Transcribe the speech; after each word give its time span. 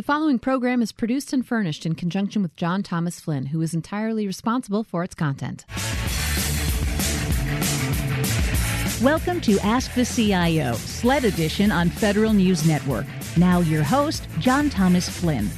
The 0.00 0.04
following 0.04 0.38
program 0.38 0.80
is 0.80 0.92
produced 0.92 1.34
and 1.34 1.46
furnished 1.46 1.84
in 1.84 1.94
conjunction 1.94 2.40
with 2.40 2.56
John 2.56 2.82
Thomas 2.82 3.20
Flynn, 3.20 3.44
who 3.44 3.60
is 3.60 3.74
entirely 3.74 4.26
responsible 4.26 4.82
for 4.82 5.04
its 5.04 5.14
content. 5.14 5.66
Welcome 9.02 9.42
to 9.42 9.58
Ask 9.58 9.92
the 9.92 10.06
CIO, 10.06 10.72
SLED 10.72 11.24
edition 11.24 11.70
on 11.70 11.90
Federal 11.90 12.32
News 12.32 12.66
Network. 12.66 13.04
Now, 13.36 13.60
your 13.60 13.82
host, 13.82 14.26
John 14.38 14.70
Thomas 14.70 15.06
Flynn. 15.06 15.50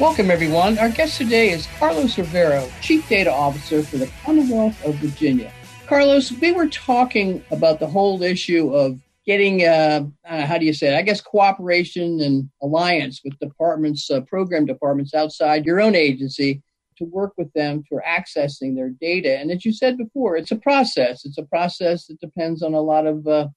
Welcome, 0.00 0.32
everyone. 0.32 0.78
Our 0.78 0.90
guest 0.90 1.18
today 1.18 1.50
is 1.50 1.68
Carlos 1.78 2.18
Rivero, 2.18 2.68
Chief 2.80 3.08
Data 3.08 3.32
Officer 3.32 3.84
for 3.84 3.98
the 3.98 4.10
Commonwealth 4.24 4.84
of 4.84 4.96
Virginia. 4.96 5.52
Carlos, 5.86 6.32
we 6.32 6.50
were 6.50 6.66
talking 6.66 7.44
about 7.52 7.78
the 7.78 7.86
whole 7.86 8.24
issue 8.24 8.74
of 8.74 8.98
getting, 9.26 9.64
uh, 9.64 10.06
uh, 10.28 10.46
how 10.46 10.56
do 10.58 10.66
you 10.66 10.72
say 10.72 10.94
it? 10.94 10.98
I 10.98 11.02
guess 11.02 11.20
cooperation 11.20 12.20
and 12.20 12.48
alliance 12.62 13.20
with 13.24 13.38
departments, 13.38 14.10
uh, 14.10 14.20
program 14.22 14.66
departments 14.66 15.14
outside 15.14 15.66
your 15.66 15.80
own 15.80 15.94
agency 15.94 16.62
to 16.98 17.04
work 17.04 17.32
with 17.36 17.52
them 17.52 17.82
for 17.88 18.02
accessing 18.06 18.74
their 18.74 18.90
data. 18.90 19.36
And 19.38 19.50
as 19.50 19.64
you 19.64 19.72
said 19.72 19.98
before, 19.98 20.36
it's 20.36 20.52
a 20.52 20.56
process. 20.56 21.24
It's 21.24 21.38
a 21.38 21.42
process 21.44 22.06
that 22.06 22.20
depends 22.20 22.62
on 22.62 22.74
a 22.74 22.80
lot 22.80 23.06
of 23.06 23.26
uh, 23.26 23.48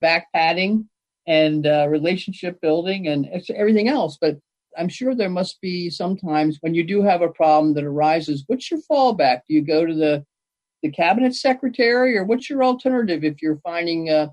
back 0.00 0.28
padding 0.34 0.88
and 1.26 1.66
uh, 1.66 1.86
relationship 1.88 2.60
building 2.60 3.08
and 3.08 3.28
everything 3.54 3.88
else. 3.88 4.18
But 4.20 4.36
I'm 4.78 4.88
sure 4.88 5.14
there 5.14 5.30
must 5.30 5.60
be 5.60 5.90
sometimes 5.90 6.58
when 6.60 6.74
you 6.74 6.84
do 6.84 7.02
have 7.02 7.22
a 7.22 7.28
problem 7.28 7.74
that 7.74 7.84
arises. 7.84 8.44
What's 8.46 8.70
your 8.70 8.80
fallback? 8.90 9.40
Do 9.48 9.54
you 9.54 9.62
go 9.62 9.86
to 9.86 9.94
the 9.94 10.24
the 10.82 10.90
cabinet 10.90 11.34
secretary, 11.34 12.16
or 12.18 12.24
what's 12.24 12.50
your 12.50 12.62
alternative 12.62 13.24
if 13.24 13.40
you're 13.40 13.58
finding 13.64 14.10
uh, 14.10 14.28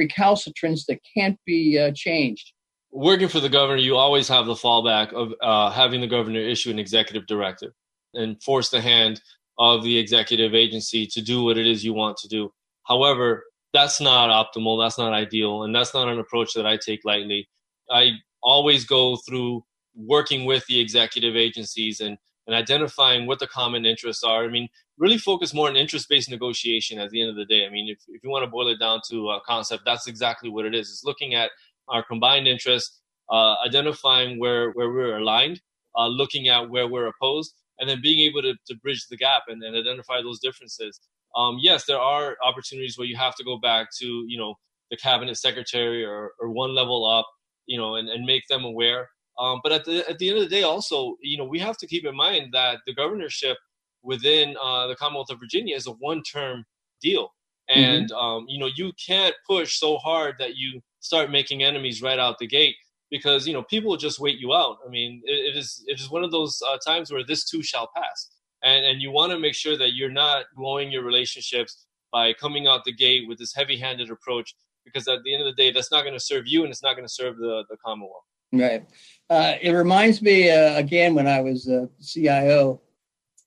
recalcitrants 0.00 0.86
that 0.86 1.00
can't 1.16 1.38
be 1.46 1.78
uh, 1.78 1.92
changed? 1.94 2.52
Working 2.92 3.28
for 3.28 3.40
the 3.40 3.48
governor, 3.48 3.80
you 3.80 3.96
always 3.96 4.28
have 4.28 4.46
the 4.46 4.54
fallback 4.54 5.12
of 5.12 5.32
uh, 5.42 5.70
having 5.70 6.00
the 6.00 6.06
governor 6.06 6.40
issue 6.40 6.70
an 6.70 6.78
executive 6.78 7.26
directive 7.26 7.72
and 8.14 8.40
force 8.42 8.70
the 8.70 8.80
hand 8.80 9.20
of 9.58 9.82
the 9.82 9.98
executive 9.98 10.54
agency 10.54 11.06
to 11.06 11.20
do 11.20 11.42
what 11.42 11.58
it 11.58 11.66
is 11.66 11.84
you 11.84 11.92
want 11.92 12.16
to 12.18 12.28
do. 12.28 12.52
However, 12.84 13.44
that's 13.72 14.00
not 14.00 14.30
optimal, 14.30 14.82
that's 14.82 14.98
not 14.98 15.12
ideal, 15.12 15.64
and 15.64 15.74
that's 15.74 15.94
not 15.94 16.08
an 16.08 16.18
approach 16.20 16.54
that 16.54 16.66
I 16.66 16.76
take 16.76 17.00
lightly. 17.04 17.48
I 17.90 18.12
always 18.42 18.84
go 18.84 19.16
through 19.28 19.64
working 19.96 20.44
with 20.44 20.64
the 20.66 20.78
executive 20.78 21.36
agencies 21.36 22.00
and, 22.00 22.16
and 22.46 22.54
identifying 22.54 23.26
what 23.26 23.38
the 23.38 23.46
common 23.46 23.84
interests 23.84 24.22
are. 24.22 24.44
I 24.44 24.48
mean, 24.48 24.68
really 24.98 25.18
focus 25.18 25.54
more 25.54 25.68
on 25.68 25.76
interest-based 25.76 26.30
negotiation 26.30 26.98
at 26.98 27.10
the 27.10 27.20
end 27.20 27.30
of 27.30 27.36
the 27.36 27.44
day. 27.44 27.66
I 27.66 27.70
mean, 27.70 27.88
if, 27.88 27.98
if 28.08 28.22
you 28.22 28.30
want 28.30 28.44
to 28.44 28.50
boil 28.50 28.68
it 28.68 28.78
down 28.78 29.00
to 29.10 29.30
a 29.30 29.40
concept, 29.46 29.82
that's 29.84 30.06
exactly 30.06 30.50
what 30.50 30.66
it 30.66 30.74
is. 30.74 30.88
It's 30.88 31.04
looking 31.04 31.34
at 31.34 31.50
our 31.88 32.04
combined 32.04 32.46
interests, 32.46 33.00
uh, 33.30 33.54
identifying 33.66 34.38
where, 34.38 34.70
where 34.72 34.90
we're 34.90 35.16
aligned, 35.16 35.60
uh, 35.96 36.08
looking 36.08 36.48
at 36.48 36.70
where 36.70 36.86
we're 36.86 37.06
opposed, 37.06 37.54
and 37.78 37.88
then 37.88 38.00
being 38.02 38.20
able 38.20 38.42
to, 38.42 38.54
to 38.66 38.76
bridge 38.76 39.06
the 39.08 39.16
gap 39.16 39.44
and, 39.48 39.62
and 39.62 39.76
identify 39.76 40.20
those 40.22 40.38
differences. 40.38 41.00
Um, 41.36 41.56
yes, 41.60 41.86
there 41.86 41.98
are 41.98 42.36
opportunities 42.44 42.96
where 42.96 43.06
you 43.06 43.16
have 43.16 43.34
to 43.36 43.44
go 43.44 43.58
back 43.58 43.88
to, 43.98 44.24
you 44.28 44.38
know, 44.38 44.54
the 44.90 44.96
cabinet 44.96 45.36
secretary 45.36 46.04
or, 46.04 46.32
or 46.38 46.50
one 46.50 46.74
level 46.74 47.04
up, 47.04 47.26
you 47.66 47.78
know, 47.78 47.96
and, 47.96 48.08
and 48.08 48.24
make 48.24 48.46
them 48.48 48.64
aware. 48.64 49.08
Um, 49.38 49.60
but 49.62 49.72
at 49.72 49.84
the, 49.84 50.08
at 50.08 50.18
the 50.18 50.28
end 50.28 50.38
of 50.38 50.44
the 50.44 50.50
day, 50.50 50.62
also, 50.62 51.16
you 51.20 51.36
know, 51.36 51.44
we 51.44 51.58
have 51.58 51.76
to 51.78 51.86
keep 51.86 52.04
in 52.06 52.16
mind 52.16 52.52
that 52.52 52.78
the 52.86 52.94
governorship– 52.94 53.56
within 54.04 54.54
uh, 54.62 54.86
the 54.86 54.94
Commonwealth 54.94 55.30
of 55.30 55.40
Virginia 55.40 55.74
is 55.74 55.86
a 55.86 55.92
one-term 55.92 56.64
deal, 57.00 57.32
mm-hmm. 57.70 57.80
and 57.80 58.10
mm-hmm. 58.10 58.16
um, 58.16 58.44
you 58.48 58.60
know 58.60 58.68
you 58.76 58.92
can't 59.04 59.34
push 59.48 59.78
so 59.78 59.96
hard 59.96 60.36
that 60.38 60.56
you 60.56 60.80
start 61.00 61.30
making 61.30 61.64
enemies 61.64 62.02
right 62.02 62.18
out 62.18 62.38
the 62.38 62.46
gate 62.46 62.76
because 63.10 63.46
you 63.46 63.52
know 63.52 63.62
people 63.64 63.90
will 63.90 63.96
just 63.96 64.20
wait 64.20 64.38
you 64.38 64.52
out. 64.52 64.76
I 64.86 64.90
mean, 64.90 65.22
it, 65.24 65.54
it 65.54 65.58
is 65.58 65.82
it 65.86 65.98
is 65.98 66.10
one 66.10 66.22
of 66.22 66.30
those 66.30 66.60
uh, 66.68 66.78
times 66.86 67.10
where 67.10 67.24
this 67.26 67.48
too 67.48 67.62
shall 67.62 67.88
pass, 67.96 68.30
and 68.62 68.84
and 68.84 69.02
you 69.02 69.10
want 69.10 69.32
to 69.32 69.38
make 69.38 69.54
sure 69.54 69.76
that 69.78 69.94
you're 69.94 70.10
not 70.10 70.44
blowing 70.54 70.92
your 70.92 71.02
relationships 71.02 71.86
by 72.12 72.32
coming 72.34 72.68
out 72.68 72.84
the 72.84 72.92
gate 72.92 73.26
with 73.26 73.38
this 73.38 73.52
heavy-handed 73.52 74.08
approach 74.08 74.54
because 74.84 75.08
at 75.08 75.18
the 75.24 75.34
end 75.34 75.42
of 75.42 75.46
the 75.46 75.60
day, 75.60 75.72
that's 75.72 75.90
not 75.90 76.02
going 76.02 76.14
to 76.14 76.20
serve 76.20 76.46
you 76.46 76.62
and 76.62 76.70
it's 76.70 76.82
not 76.82 76.94
going 76.94 77.06
to 77.06 77.12
serve 77.12 77.36
the 77.38 77.64
the 77.68 77.76
Commonwealth. 77.84 78.24
Right. 78.52 78.86
Uh, 79.30 79.54
it 79.62 79.70
reminds 79.70 80.20
me 80.20 80.50
uh, 80.50 80.76
again 80.76 81.14
when 81.14 81.26
I 81.26 81.40
was 81.40 81.66
a 81.66 81.88
CIO 82.02 82.82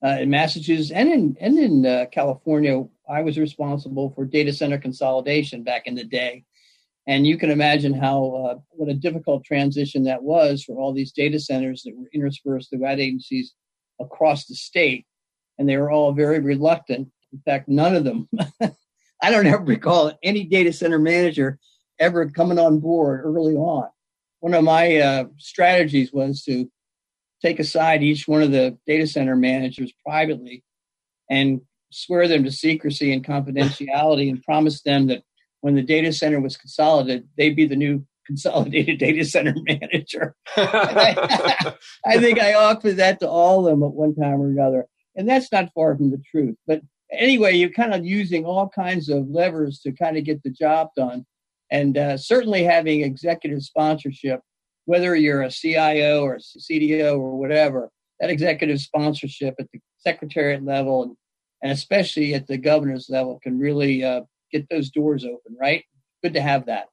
uh, 0.03 0.17
in 0.19 0.29
Massachusetts 0.29 0.91
and 0.91 1.09
in 1.09 1.37
and 1.39 1.57
in 1.59 1.85
uh, 1.85 2.05
California, 2.11 2.83
I 3.09 3.21
was 3.21 3.37
responsible 3.37 4.11
for 4.11 4.25
data 4.25 4.51
center 4.53 4.79
consolidation 4.79 5.63
back 5.63 5.85
in 5.85 5.93
the 5.93 6.03
day, 6.03 6.45
and 7.05 7.27
you 7.27 7.37
can 7.37 7.51
imagine 7.51 7.93
how 7.93 8.25
uh, 8.31 8.59
what 8.69 8.89
a 8.89 8.95
difficult 8.95 9.43
transition 9.43 10.03
that 10.05 10.23
was 10.23 10.63
for 10.63 10.79
all 10.79 10.93
these 10.93 11.11
data 11.11 11.39
centers 11.39 11.83
that 11.83 11.95
were 11.95 12.09
interspersed 12.13 12.71
throughout 12.71 12.99
agencies 12.99 13.53
across 13.99 14.45
the 14.45 14.55
state, 14.55 15.05
and 15.59 15.69
they 15.69 15.77
were 15.77 15.91
all 15.91 16.11
very 16.11 16.39
reluctant. 16.39 17.09
In 17.31 17.39
fact, 17.45 17.67
none 17.67 17.95
of 17.95 18.03
them. 18.03 18.27
I 19.21 19.31
don't 19.31 19.47
ever 19.47 19.63
recall 19.63 20.13
any 20.23 20.43
data 20.43 20.73
center 20.73 20.99
manager 20.99 21.59
ever 21.99 22.29
coming 22.29 22.59
on 22.59 22.79
board 22.79 23.21
early 23.23 23.55
on. 23.55 23.89
One 24.47 24.53
of 24.53 24.63
my 24.63 24.95
uh, 24.95 25.25
strategies 25.35 26.13
was 26.13 26.41
to 26.43 26.71
take 27.41 27.59
aside 27.59 28.01
each 28.01 28.29
one 28.29 28.41
of 28.41 28.53
the 28.53 28.77
data 28.87 29.05
center 29.05 29.35
managers 29.35 29.91
privately 30.05 30.63
and 31.29 31.59
swear 31.91 32.29
them 32.29 32.45
to 32.45 32.51
secrecy 32.51 33.11
and 33.11 33.25
confidentiality 33.25 34.29
and 34.29 34.41
promise 34.41 34.83
them 34.83 35.07
that 35.07 35.23
when 35.59 35.75
the 35.75 35.81
data 35.81 36.13
center 36.13 36.39
was 36.39 36.55
consolidated, 36.55 37.27
they'd 37.35 37.57
be 37.57 37.67
the 37.67 37.75
new 37.75 38.05
consolidated 38.25 38.99
data 38.99 39.25
center 39.25 39.53
manager. 39.63 40.33
I, 40.55 41.75
I, 42.05 42.17
think 42.21 42.39
I 42.39 42.53
offered 42.53 42.95
that 42.95 43.19
to 43.19 43.27
all 43.27 43.67
of 43.67 43.73
them 43.73 43.83
at 43.83 43.91
one 43.91 44.15
time 44.15 44.41
or 44.41 44.47
another. 44.47 44.87
And 45.17 45.27
that's 45.27 45.51
not 45.51 45.73
far 45.73 45.97
from 45.97 46.09
the 46.09 46.23
truth. 46.31 46.55
But 46.65 46.83
anyway, 47.11 47.57
you're 47.57 47.69
kind 47.71 47.93
of 47.93 48.05
using 48.05 48.45
all 48.45 48.69
kinds 48.69 49.09
of 49.09 49.27
levers 49.27 49.81
to 49.81 49.91
kind 49.91 50.15
of 50.15 50.23
get 50.23 50.41
the 50.41 50.51
job 50.51 50.91
done. 50.95 51.25
And 51.69 51.97
uh, 51.97 52.17
certainly 52.17 52.63
having 52.63 53.01
executive 53.01 53.61
sponsorship 53.61 54.41
whether 54.87 55.17
you're 55.17 55.43
a 55.43 55.51
CIO 55.51 56.23
or 56.23 56.35
a 56.35 56.39
CDO 56.39 57.19
or 57.19 57.37
whatever, 57.37 57.91
that 58.21 58.29
executive 58.29 58.79
sponsorship 58.79 59.53
at 59.59 59.69
the 59.73 59.79
secretariat 59.99 60.63
level 60.63 61.03
and, 61.03 61.15
and 61.61 61.71
especially 61.73 62.33
at 62.33 62.47
the 62.47 62.57
governor's 62.57 63.07
level 63.09 63.37
can 63.43 63.59
really 63.59 64.03
uh, 64.03 64.21
get 64.49 64.65
those 64.69 64.89
doors 64.89 65.25
open, 65.25 65.57
right? 65.59 65.83
Good 66.23 66.33
to 66.35 66.41
have 66.41 66.65
that. 66.67 66.85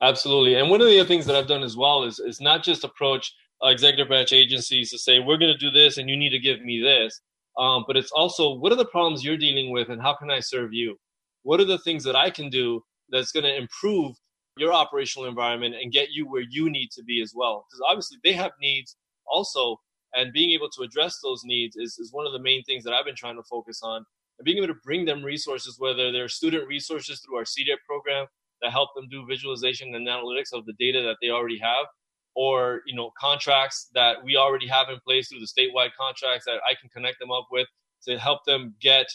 Absolutely. 0.00 0.54
And 0.54 0.70
one 0.70 0.80
of 0.80 0.86
the 0.86 1.00
other 1.00 1.08
things 1.08 1.26
that 1.26 1.34
I've 1.34 1.48
done 1.48 1.64
as 1.64 1.76
well 1.76 2.04
is, 2.04 2.20
is 2.20 2.40
not 2.40 2.62
just 2.62 2.84
approach 2.84 3.34
uh, 3.64 3.68
executive 3.68 4.06
branch 4.06 4.32
agencies 4.32 4.90
to 4.90 4.98
say, 4.98 5.18
we're 5.18 5.38
going 5.38 5.52
to 5.52 5.58
do 5.58 5.72
this 5.72 5.98
and 5.98 6.08
you 6.08 6.16
need 6.16 6.30
to 6.30 6.38
give 6.38 6.62
me 6.62 6.80
this. 6.80 7.20
Um, 7.58 7.82
but 7.88 7.96
it's 7.96 8.12
also, 8.12 8.54
what 8.54 8.70
are 8.70 8.76
the 8.76 8.84
problems 8.84 9.24
you're 9.24 9.36
dealing 9.36 9.72
with 9.72 9.88
and 9.88 10.00
how 10.00 10.14
can 10.14 10.30
I 10.30 10.38
serve 10.38 10.72
you? 10.72 10.96
What 11.42 11.58
are 11.58 11.64
the 11.64 11.78
things 11.78 12.04
that 12.04 12.14
I 12.14 12.30
can 12.30 12.48
do 12.48 12.84
that's 13.10 13.32
going 13.32 13.44
to 13.44 13.56
improve 13.56 14.16
your 14.56 14.72
operational 14.72 15.28
environment 15.28 15.74
and 15.80 15.92
get 15.92 16.10
you 16.10 16.28
where 16.28 16.44
you 16.48 16.70
need 16.70 16.90
to 16.92 17.02
be 17.04 17.22
as 17.22 17.32
well. 17.34 17.64
Because 17.68 17.82
obviously 17.88 18.18
they 18.24 18.32
have 18.32 18.52
needs 18.60 18.96
also, 19.26 19.76
and 20.14 20.32
being 20.32 20.50
able 20.50 20.68
to 20.70 20.82
address 20.82 21.18
those 21.22 21.42
needs 21.44 21.76
is, 21.76 21.98
is 21.98 22.12
one 22.12 22.26
of 22.26 22.32
the 22.32 22.40
main 22.40 22.62
things 22.64 22.84
that 22.84 22.92
I've 22.92 23.04
been 23.04 23.14
trying 23.14 23.36
to 23.36 23.42
focus 23.48 23.80
on. 23.82 24.04
And 24.38 24.44
being 24.44 24.58
able 24.58 24.68
to 24.68 24.80
bring 24.84 25.04
them 25.04 25.22
resources, 25.22 25.76
whether 25.78 26.12
they're 26.12 26.28
student 26.28 26.66
resources 26.68 27.20
through 27.20 27.38
our 27.38 27.44
CDEP 27.44 27.78
program 27.86 28.26
that 28.62 28.72
help 28.72 28.90
them 28.94 29.08
do 29.08 29.26
visualization 29.26 29.94
and 29.94 30.06
analytics 30.06 30.52
of 30.52 30.64
the 30.66 30.74
data 30.78 31.02
that 31.02 31.16
they 31.22 31.30
already 31.30 31.58
have, 31.58 31.86
or 32.34 32.82
you 32.86 32.94
know 32.94 33.10
contracts 33.18 33.88
that 33.94 34.22
we 34.24 34.36
already 34.36 34.66
have 34.66 34.88
in 34.88 34.98
place 35.04 35.28
through 35.28 35.40
the 35.40 35.46
statewide 35.46 35.90
contracts 35.98 36.44
that 36.44 36.60
I 36.68 36.74
can 36.80 36.88
connect 36.90 37.18
them 37.18 37.32
up 37.32 37.48
with 37.50 37.66
to 38.06 38.18
help 38.18 38.44
them 38.44 38.74
get 38.80 39.06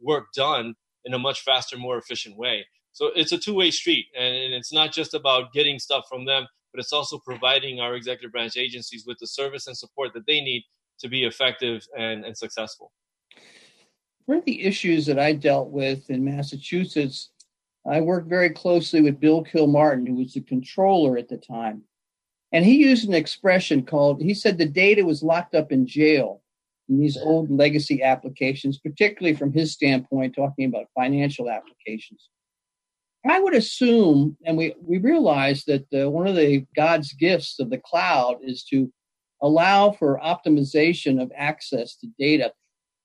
work 0.00 0.26
done 0.34 0.74
in 1.04 1.14
a 1.14 1.18
much 1.18 1.42
faster, 1.42 1.76
more 1.76 1.98
efficient 1.98 2.36
way. 2.36 2.64
So 2.92 3.10
it's 3.14 3.32
a 3.32 3.38
two 3.38 3.54
way 3.54 3.70
street, 3.70 4.06
and 4.18 4.52
it's 4.52 4.72
not 4.72 4.92
just 4.92 5.14
about 5.14 5.52
getting 5.52 5.78
stuff 5.78 6.04
from 6.08 6.24
them, 6.24 6.46
but 6.72 6.80
it's 6.80 6.92
also 6.92 7.18
providing 7.18 7.80
our 7.80 7.94
executive 7.94 8.32
branch 8.32 8.56
agencies 8.56 9.04
with 9.06 9.18
the 9.18 9.26
service 9.26 9.66
and 9.66 9.76
support 9.76 10.12
that 10.14 10.26
they 10.26 10.40
need 10.40 10.62
to 11.00 11.08
be 11.08 11.24
effective 11.24 11.82
and, 11.98 12.24
and 12.24 12.36
successful. 12.36 12.92
One 14.26 14.38
of 14.38 14.44
the 14.44 14.62
issues 14.62 15.06
that 15.06 15.18
I 15.18 15.32
dealt 15.32 15.70
with 15.70 16.08
in 16.10 16.24
Massachusetts, 16.24 17.30
I 17.90 18.00
worked 18.00 18.28
very 18.28 18.50
closely 18.50 19.00
with 19.00 19.20
Bill 19.20 19.42
Kilmartin, 19.42 20.06
who 20.06 20.16
was 20.16 20.34
the 20.34 20.40
controller 20.40 21.18
at 21.18 21.28
the 21.28 21.38
time. 21.38 21.82
And 22.52 22.64
he 22.64 22.76
used 22.76 23.08
an 23.08 23.14
expression 23.14 23.84
called, 23.84 24.20
he 24.20 24.34
said 24.34 24.58
the 24.58 24.66
data 24.66 25.04
was 25.04 25.22
locked 25.22 25.54
up 25.54 25.72
in 25.72 25.86
jail 25.86 26.42
in 26.88 27.00
these 27.00 27.16
old 27.16 27.50
legacy 27.50 28.02
applications, 28.02 28.78
particularly 28.78 29.34
from 29.34 29.52
his 29.52 29.72
standpoint, 29.72 30.34
talking 30.36 30.66
about 30.66 30.86
financial 30.94 31.50
applications. 31.50 32.28
I 33.30 33.38
would 33.38 33.54
assume, 33.54 34.36
and 34.44 34.56
we, 34.56 34.74
we 34.80 34.98
realize 34.98 35.64
that 35.66 35.86
one 36.10 36.26
of 36.26 36.34
the 36.34 36.66
God's 36.74 37.12
gifts 37.12 37.60
of 37.60 37.70
the 37.70 37.78
cloud 37.78 38.38
is 38.42 38.64
to 38.64 38.92
allow 39.40 39.92
for 39.92 40.20
optimization 40.20 41.22
of 41.22 41.30
access 41.36 41.96
to 41.96 42.08
data. 42.18 42.52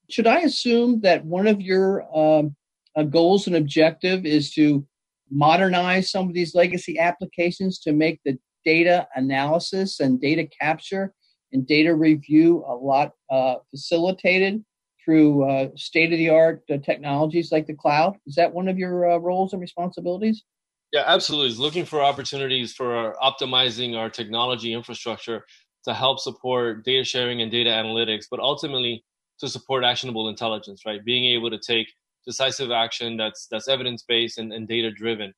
Should 0.09 0.27
I 0.27 0.39
assume 0.39 1.01
that 1.01 1.25
one 1.25 1.47
of 1.47 1.61
your 1.61 2.03
um, 2.15 2.55
uh, 2.95 3.03
goals 3.03 3.47
and 3.47 3.55
objective 3.55 4.25
is 4.25 4.53
to 4.53 4.85
modernize 5.29 6.09
some 6.09 6.27
of 6.27 6.33
these 6.33 6.55
legacy 6.55 6.97
applications 6.97 7.79
to 7.79 7.91
make 7.91 8.19
the 8.23 8.37
data 8.65 9.07
analysis 9.15 9.99
and 9.99 10.21
data 10.21 10.47
capture 10.59 11.13
and 11.51 11.67
data 11.67 11.93
review 11.93 12.63
a 12.67 12.73
lot 12.73 13.11
uh, 13.29 13.55
facilitated 13.69 14.63
through 15.07 15.49
uh, 15.49 15.69
state 15.77 16.11
of 16.11 16.17
the 16.17 16.27
art 16.27 16.63
uh, 16.69 16.75
technologies 16.79 17.49
like 17.49 17.65
the 17.65 17.73
cloud? 17.73 18.17
Is 18.25 18.35
that 18.35 18.53
one 18.53 18.67
of 18.67 18.77
your 18.77 19.09
uh, 19.09 19.17
roles 19.19 19.53
and 19.53 19.61
responsibilities? 19.61 20.43
Yeah, 20.91 21.03
absolutely. 21.07 21.47
It's 21.47 21.59
looking 21.59 21.85
for 21.85 22.03
opportunities 22.03 22.73
for 22.73 23.15
optimizing 23.23 23.95
our 23.95 24.09
technology 24.09 24.73
infrastructure 24.73 25.45
to 25.85 25.93
help 25.93 26.19
support 26.19 26.83
data 26.83 27.05
sharing 27.05 27.41
and 27.41 27.49
data 27.49 27.69
analytics, 27.69 28.25
but 28.29 28.41
ultimately 28.41 29.05
to 29.39 29.47
support 29.47 29.85
actionable 29.85 30.27
intelligence, 30.27 30.81
right? 30.85 31.03
Being 31.05 31.23
able 31.23 31.51
to 31.51 31.59
take 31.59 31.87
decisive 32.25 32.71
action 32.71 33.15
that's 33.15 33.47
that's 33.49 33.69
evidence 33.69 34.03
based 34.05 34.37
and, 34.39 34.51
and 34.51 34.67
data 34.67 34.91
driven. 34.91 35.33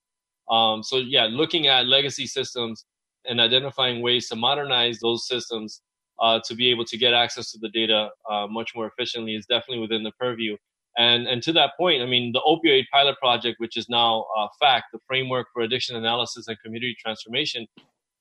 Um, 0.49 0.81
so 0.81 0.97
yeah, 0.97 1.27
looking 1.29 1.67
at 1.67 1.85
legacy 1.85 2.25
systems 2.25 2.85
and 3.25 3.39
identifying 3.39 4.01
ways 4.01 4.29
to 4.29 4.35
modernize 4.35 4.97
those 4.99 5.27
systems 5.27 5.83
uh, 6.21 6.39
to 6.45 6.55
be 6.55 6.69
able 6.69 6.85
to 6.85 6.97
get 6.97 7.13
access 7.13 7.51
to 7.51 7.59
the 7.59 7.69
data 7.69 8.09
uh, 8.29 8.47
much 8.47 8.71
more 8.75 8.87
efficiently 8.87 9.35
is 9.35 9.45
definitely 9.45 9.79
within 9.79 10.03
the 10.03 10.11
purview. 10.19 10.57
And 10.97 11.27
and 11.27 11.41
to 11.43 11.53
that 11.53 11.71
point, 11.77 12.01
I 12.01 12.05
mean, 12.05 12.33
the 12.33 12.41
opioid 12.41 12.85
pilot 12.91 13.17
project, 13.19 13.59
which 13.59 13.77
is 13.77 13.87
now 13.89 14.25
a 14.35 14.47
FACT, 14.59 14.85
the 14.91 14.99
framework 15.07 15.47
for 15.53 15.61
addiction 15.61 15.95
analysis 15.95 16.47
and 16.47 16.57
community 16.63 16.95
transformation, 16.99 17.67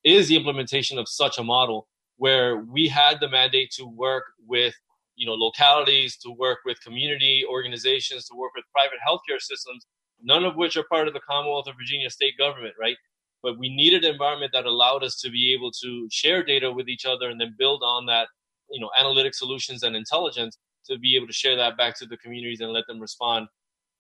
is 0.05 0.29
the 0.29 0.37
implementation 0.37 0.99
of 0.99 1.09
such 1.09 1.39
a 1.39 1.43
model 1.43 1.89
where 2.19 2.59
we 2.59 2.87
had 2.89 3.21
the 3.21 3.29
mandate 3.29 3.71
to 3.73 3.85
work 3.85 4.25
with 4.47 4.75
you 5.17 5.27
know 5.27 5.35
localities, 5.35 6.17
to 6.19 6.31
work 6.31 6.59
with 6.65 6.81
community 6.83 7.45
organizations, 7.49 8.27
to 8.27 8.37
work 8.37 8.53
with 8.55 8.65
private 8.73 8.99
healthcare 9.06 9.41
systems, 9.41 9.87
none 10.23 10.45
of 10.45 10.56
which 10.56 10.77
are 10.77 10.85
part 10.85 11.09
of 11.09 11.15
the 11.15 11.21
Commonwealth 11.29 11.67
of 11.67 11.75
Virginia 11.77 12.11
state 12.11 12.37
government, 12.39 12.75
right? 12.79 12.97
But 13.43 13.58
we 13.58 13.69
needed 13.69 14.05
an 14.05 14.12
environment 14.12 14.52
that 14.52 14.67
allowed 14.67 15.05
us 15.05 15.20
to 15.20 15.31
be 15.31 15.55
able 15.55 15.70
to 15.82 16.08
share 16.11 16.43
data 16.43 16.70
with 16.70 16.88
each 16.88 17.06
other 17.06 17.31
and 17.31 17.40
then 17.40 17.55
build 17.58 17.82
on 17.85 18.06
that, 18.06 18.29
you 18.70 18.81
know, 18.81 18.90
analytic 18.99 19.35
solutions 19.35 19.82
and 19.82 19.94
intelligence 19.94 20.58
to 20.87 20.99
be 20.99 21.14
able 21.17 21.26
to 21.26 21.32
share 21.32 21.56
that 21.56 21.76
back 21.76 21.96
to 21.99 22.06
the 22.06 22.17
communities 22.17 22.61
and 22.61 22.73
let 22.73 22.87
them 22.88 23.00
respond 23.00 23.46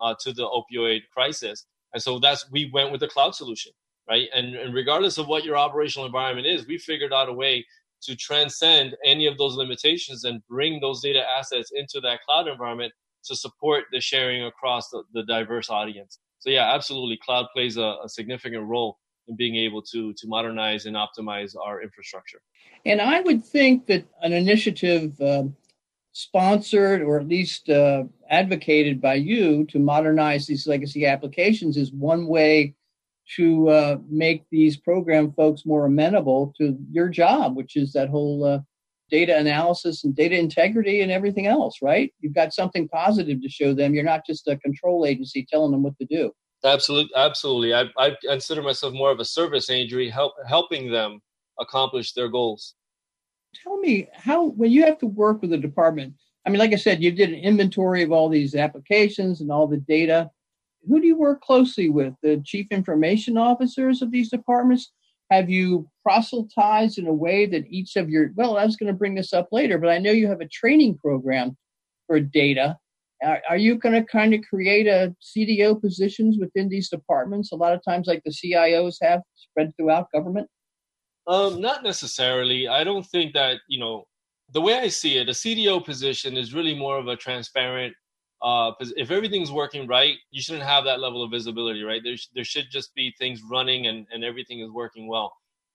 uh, 0.00 0.14
to 0.20 0.32
the 0.32 0.42
opioid 0.42 1.02
crisis. 1.12 1.66
And 1.92 2.02
so 2.02 2.18
that's 2.18 2.50
we 2.50 2.70
went 2.72 2.92
with 2.92 3.00
the 3.00 3.08
cloud 3.08 3.34
solution, 3.34 3.72
right? 4.08 4.28
And, 4.34 4.54
and 4.54 4.74
regardless 4.74 5.18
of 5.18 5.28
what 5.28 5.44
your 5.44 5.56
operational 5.56 6.06
environment 6.06 6.46
is, 6.46 6.66
we 6.66 6.78
figured 6.78 7.12
out 7.12 7.28
a 7.28 7.32
way 7.32 7.64
to 8.02 8.16
transcend 8.16 8.96
any 9.04 9.26
of 9.26 9.38
those 9.38 9.56
limitations 9.56 10.24
and 10.24 10.46
bring 10.48 10.80
those 10.80 11.00
data 11.00 11.22
assets 11.36 11.72
into 11.74 12.00
that 12.00 12.20
cloud 12.22 12.48
environment 12.48 12.92
to 13.24 13.34
support 13.34 13.84
the 13.92 14.00
sharing 14.00 14.44
across 14.44 14.88
the, 14.90 15.02
the 15.12 15.24
diverse 15.24 15.70
audience. 15.70 16.18
So 16.38 16.50
yeah, 16.50 16.72
absolutely, 16.72 17.18
cloud 17.24 17.46
plays 17.52 17.76
a, 17.76 17.96
a, 18.04 18.08
significant 18.08 18.64
role 18.64 18.98
in 19.28 19.36
being 19.36 19.56
able 19.56 19.82
to 19.82 20.12
to 20.14 20.26
modernize 20.26 20.86
and 20.86 20.96
optimize 20.96 21.54
our 21.56 21.82
infrastructure. 21.82 22.40
And 22.84 23.00
I 23.00 23.20
would 23.20 23.44
think 23.44 23.86
that 23.86 24.04
an 24.22 24.32
initiative 24.32 25.20
uh, 25.20 25.44
sponsored 26.12 27.02
or 27.02 27.20
at 27.20 27.28
least 27.28 27.68
uh, 27.68 28.04
advocated 28.30 29.00
by 29.00 29.14
you 29.14 29.64
to 29.66 29.78
modernize 29.78 30.46
these 30.46 30.66
legacy 30.66 31.06
applications 31.06 31.76
is 31.76 31.92
one 31.92 32.26
way 32.26 32.74
to 33.36 33.68
uh, 33.68 33.98
make 34.08 34.44
these 34.50 34.76
program 34.76 35.32
folks 35.32 35.66
more 35.66 35.84
amenable 35.84 36.54
to 36.58 36.78
your 36.90 37.08
job, 37.08 37.56
which 37.56 37.76
is 37.76 37.92
that 37.92 38.08
whole 38.08 38.44
uh, 38.44 38.58
data 39.10 39.36
analysis 39.36 40.04
and 40.04 40.16
data 40.16 40.36
integrity 40.36 41.02
and 41.02 41.12
everything 41.12 41.46
else, 41.46 41.76
right? 41.82 42.12
You've 42.20 42.34
got 42.34 42.54
something 42.54 42.88
positive 42.88 43.42
to 43.42 43.48
show 43.48 43.74
them. 43.74 43.94
You're 43.94 44.04
not 44.04 44.26
just 44.26 44.48
a 44.48 44.56
control 44.56 45.06
agency 45.06 45.46
telling 45.48 45.72
them 45.72 45.82
what 45.82 45.98
to 45.98 46.06
do. 46.06 46.32
Absolutely, 46.64 47.14
absolutely. 47.14 47.74
I, 47.74 47.84
I 47.96 48.16
consider 48.22 48.62
myself 48.62 48.92
more 48.92 49.10
of 49.10 49.20
a 49.20 49.24
service 49.24 49.70
agency, 49.70 50.10
help, 50.10 50.34
helping 50.46 50.90
them 50.90 51.20
accomplish 51.60 52.12
their 52.12 52.28
goals. 52.28 52.74
Tell 53.62 53.78
me 53.78 54.08
how 54.12 54.48
when 54.50 54.70
you 54.70 54.84
have 54.84 54.98
to 54.98 55.06
work 55.06 55.40
with 55.40 55.52
a 55.52 55.58
department. 55.58 56.14
I 56.46 56.50
mean, 56.50 56.58
like 56.58 56.72
I 56.72 56.76
said, 56.76 57.02
you 57.02 57.12
did 57.12 57.30
an 57.30 57.36
inventory 57.36 58.02
of 58.02 58.12
all 58.12 58.28
these 58.28 58.54
applications 58.54 59.40
and 59.40 59.50
all 59.50 59.66
the 59.66 59.78
data 59.78 60.30
who 60.86 61.00
do 61.00 61.06
you 61.06 61.16
work 61.16 61.40
closely 61.40 61.88
with? 61.88 62.14
The 62.22 62.42
chief 62.44 62.68
information 62.70 63.36
officers 63.36 64.02
of 64.02 64.10
these 64.10 64.30
departments? 64.30 64.92
Have 65.30 65.50
you 65.50 65.88
proselytized 66.02 66.98
in 66.98 67.06
a 67.06 67.12
way 67.12 67.44
that 67.46 67.66
each 67.68 67.96
of 67.96 68.08
your, 68.08 68.32
well, 68.34 68.56
I 68.56 68.64
was 68.64 68.76
going 68.76 68.92
to 68.92 68.98
bring 68.98 69.14
this 69.14 69.34
up 69.34 69.48
later, 69.52 69.76
but 69.76 69.90
I 69.90 69.98
know 69.98 70.10
you 70.10 70.26
have 70.28 70.40
a 70.40 70.48
training 70.48 70.96
program 70.96 71.56
for 72.06 72.18
data. 72.18 72.78
Are, 73.22 73.40
are 73.50 73.56
you 73.56 73.76
going 73.76 73.94
to 73.94 74.04
kind 74.04 74.34
of 74.34 74.40
create 74.48 74.86
a 74.86 75.14
CDO 75.22 75.80
positions 75.80 76.38
within 76.38 76.68
these 76.68 76.88
departments? 76.88 77.52
A 77.52 77.56
lot 77.56 77.72
of 77.72 77.80
times, 77.84 78.06
like 78.06 78.22
the 78.24 78.30
CIOs 78.30 78.96
have 79.02 79.22
spread 79.34 79.72
throughout 79.76 80.06
government? 80.12 80.48
Um, 81.26 81.60
not 81.60 81.82
necessarily. 81.82 82.68
I 82.68 82.84
don't 82.84 83.04
think 83.04 83.34
that, 83.34 83.58
you 83.68 83.78
know, 83.78 84.04
the 84.52 84.60
way 84.60 84.78
I 84.78 84.88
see 84.88 85.18
it, 85.18 85.28
a 85.28 85.32
CDO 85.32 85.84
position 85.84 86.36
is 86.36 86.54
really 86.54 86.74
more 86.74 86.96
of 86.96 87.08
a 87.08 87.16
transparent 87.16 87.94
uh, 88.40 88.72
if 88.96 89.10
everything's 89.10 89.50
working 89.50 89.86
right, 89.86 90.14
you 90.30 90.40
shouldn't 90.40 90.64
have 90.64 90.84
that 90.84 91.00
level 91.00 91.22
of 91.22 91.30
visibility, 91.30 91.82
right? 91.82 92.02
There, 92.04 92.14
there 92.34 92.44
should 92.44 92.66
just 92.70 92.94
be 92.94 93.12
things 93.18 93.42
running 93.42 93.88
and, 93.88 94.06
and 94.12 94.22
everything 94.22 94.60
is 94.60 94.70
working 94.70 95.08
well. 95.08 95.32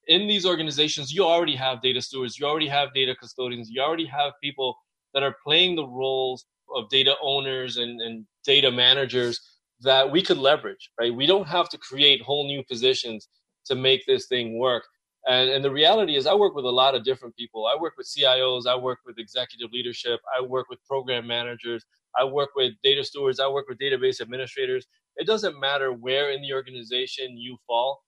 In 0.07 0.28
these 0.28 0.46
organizations, 0.46 1.12
you 1.12 1.25
already 1.25 1.56
have 1.56 1.81
data 1.81 2.01
stewards, 2.01 2.39
you 2.39 2.46
already 2.46 2.68
have 2.68 2.94
data 2.94 3.16
custodians, 3.19 3.69
you 3.69 3.81
already 3.81 4.06
have 4.06 4.34
people 4.42 4.78
that 5.13 5.24
are 5.24 5.36
playing 5.44 5.75
the 5.75 5.86
roles 5.86 6.46
of 6.75 6.89
data 6.89 7.15
owners 7.21 7.77
and, 7.77 8.01
and 8.01 8.25
data 8.45 8.71
managers 8.71 9.39
that 9.81 10.10
we 10.10 10.21
could 10.21 10.38
leverage, 10.38 10.89
right? 11.00 11.13
We 11.13 11.25
don't 11.25 11.48
have 11.48 11.69
to 11.69 11.77
create 11.77 12.21
whole 12.21 12.48
new 12.48 12.63
positions 12.63 13.27
to 13.65 13.75
make 13.75 14.06
this 14.06 14.27
thing 14.27 14.57
work. 14.57 14.83
And, 15.25 15.50
and 15.50 15.63
the 15.63 15.71
reality 15.71 16.15
is, 16.15 16.27
I 16.27 16.33
work 16.33 16.56
with 16.56 16.65
a 16.65 16.69
lot 16.69 16.95
of 16.95 17.04
different 17.04 17.36
people. 17.36 17.65
I 17.65 17.80
work 17.80 17.94
with 17.98 18.07
CIOs, 18.07 18.68
I 18.68 18.75
work 18.75 19.00
with 19.06 19.19
executive 19.19 19.71
leadership, 19.71 20.19
I 20.38 20.42
work 20.42 20.68
with 20.69 20.80
program 20.86 21.25
managers, 21.25 21.86
I 22.19 22.25
work 22.25 22.50
with 22.56 22.74
data 22.83 23.04
stewards, 23.04 23.39
I 23.39 23.48
work 23.48 23.68
with 23.69 23.77
database 23.77 24.21
administrators. 24.21 24.86
It 25.15 25.27
doesn't 25.27 25.60
matter 25.60 25.94
where 25.94 26.31
in 26.31 26.42
the 26.42 26.54
organization 26.54 27.38
you 27.38 27.57
fall. 27.68 28.01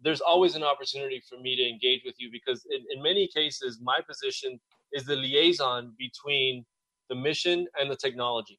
There's 0.00 0.20
always 0.20 0.54
an 0.54 0.62
opportunity 0.62 1.22
for 1.28 1.38
me 1.40 1.56
to 1.56 1.68
engage 1.68 2.02
with 2.04 2.14
you 2.18 2.28
because, 2.30 2.64
in, 2.70 2.84
in 2.94 3.02
many 3.02 3.28
cases, 3.34 3.80
my 3.82 4.00
position 4.08 4.60
is 4.92 5.04
the 5.04 5.16
liaison 5.16 5.94
between 5.98 6.64
the 7.12 7.20
mission 7.20 7.66
and 7.78 7.90
the 7.90 7.96
technology. 7.96 8.58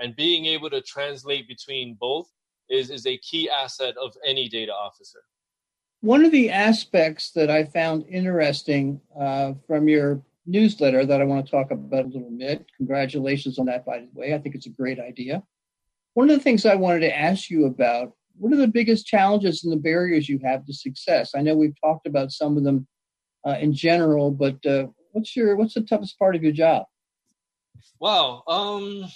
And 0.00 0.16
being 0.16 0.46
able 0.46 0.68
to 0.70 0.80
translate 0.80 1.46
between 1.46 1.96
both 2.00 2.26
is, 2.68 2.90
is 2.90 3.06
a 3.06 3.16
key 3.18 3.48
asset 3.48 3.94
of 4.02 4.12
any 4.26 4.48
data 4.48 4.72
officer. 4.72 5.20
One 6.00 6.24
of 6.24 6.32
the 6.32 6.50
aspects 6.50 7.30
that 7.32 7.50
I 7.50 7.64
found 7.64 8.04
interesting 8.08 9.00
uh, 9.18 9.52
from 9.68 9.88
your 9.88 10.20
newsletter 10.44 11.06
that 11.06 11.20
I 11.20 11.24
want 11.24 11.46
to 11.46 11.50
talk 11.50 11.70
about 11.70 12.06
a 12.06 12.08
little 12.08 12.36
bit. 12.36 12.66
Congratulations 12.76 13.58
on 13.60 13.66
that, 13.66 13.86
by 13.86 14.00
the 14.00 14.08
way. 14.12 14.34
I 14.34 14.38
think 14.38 14.56
it's 14.56 14.66
a 14.66 14.70
great 14.70 14.98
idea. 14.98 15.42
One 16.14 16.28
of 16.28 16.36
the 16.36 16.42
things 16.42 16.66
I 16.66 16.74
wanted 16.74 17.00
to 17.00 17.16
ask 17.16 17.48
you 17.48 17.66
about 17.66 18.12
what 18.36 18.52
are 18.52 18.56
the 18.56 18.66
biggest 18.66 19.06
challenges 19.06 19.62
and 19.62 19.72
the 19.72 19.76
barriers 19.76 20.28
you 20.28 20.40
have 20.44 20.66
to 20.66 20.74
success? 20.74 21.34
I 21.36 21.42
know 21.42 21.54
we've 21.54 21.80
talked 21.80 22.08
about 22.08 22.32
some 22.32 22.56
of 22.56 22.64
them 22.64 22.88
uh, 23.46 23.56
in 23.60 23.72
general, 23.72 24.32
but 24.32 24.64
uh, 24.66 24.88
what's 25.12 25.36
your 25.36 25.54
what's 25.54 25.74
the 25.74 25.82
toughest 25.82 26.18
part 26.18 26.34
of 26.34 26.42
your 26.42 26.52
job? 26.52 26.86
Wow, 28.00 28.42
um, 28.48 29.06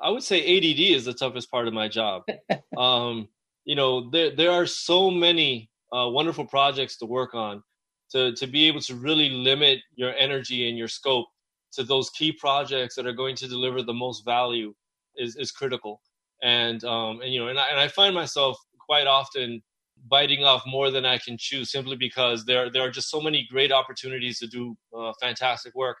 I 0.00 0.10
would 0.10 0.22
say 0.22 0.40
ADD 0.40 0.96
is 0.96 1.04
the 1.04 1.14
toughest 1.14 1.50
part 1.50 1.68
of 1.68 1.74
my 1.74 1.88
job. 1.88 2.22
um, 2.76 3.28
you 3.64 3.74
know, 3.74 4.10
there 4.10 4.34
there 4.34 4.50
are 4.50 4.66
so 4.66 5.10
many 5.10 5.70
uh, 5.92 6.08
wonderful 6.08 6.46
projects 6.46 6.96
to 6.98 7.06
work 7.06 7.34
on, 7.34 7.62
to 8.10 8.34
to 8.34 8.46
be 8.46 8.66
able 8.68 8.80
to 8.80 8.94
really 8.94 9.30
limit 9.30 9.80
your 9.94 10.14
energy 10.16 10.68
and 10.68 10.78
your 10.78 10.88
scope 10.88 11.26
to 11.72 11.82
those 11.82 12.10
key 12.10 12.32
projects 12.32 12.94
that 12.96 13.06
are 13.06 13.12
going 13.12 13.36
to 13.36 13.48
deliver 13.48 13.82
the 13.82 13.94
most 13.94 14.24
value 14.24 14.74
is 15.16 15.36
is 15.36 15.52
critical. 15.52 16.00
And 16.42 16.82
um 16.84 17.20
and 17.20 17.32
you 17.32 17.40
know 17.40 17.48
and 17.48 17.58
I, 17.58 17.68
and 17.70 17.80
I 17.80 17.88
find 17.88 18.14
myself 18.14 18.58
quite 18.80 19.06
often 19.06 19.62
biting 20.08 20.42
off 20.44 20.64
more 20.66 20.90
than 20.90 21.04
I 21.06 21.18
can 21.18 21.36
chew 21.38 21.64
simply 21.64 21.96
because 21.96 22.44
there 22.44 22.70
there 22.70 22.82
are 22.82 22.90
just 22.90 23.10
so 23.10 23.20
many 23.20 23.46
great 23.50 23.70
opportunities 23.70 24.38
to 24.40 24.48
do 24.48 24.76
uh, 24.96 25.12
fantastic 25.20 25.74
work 25.74 25.98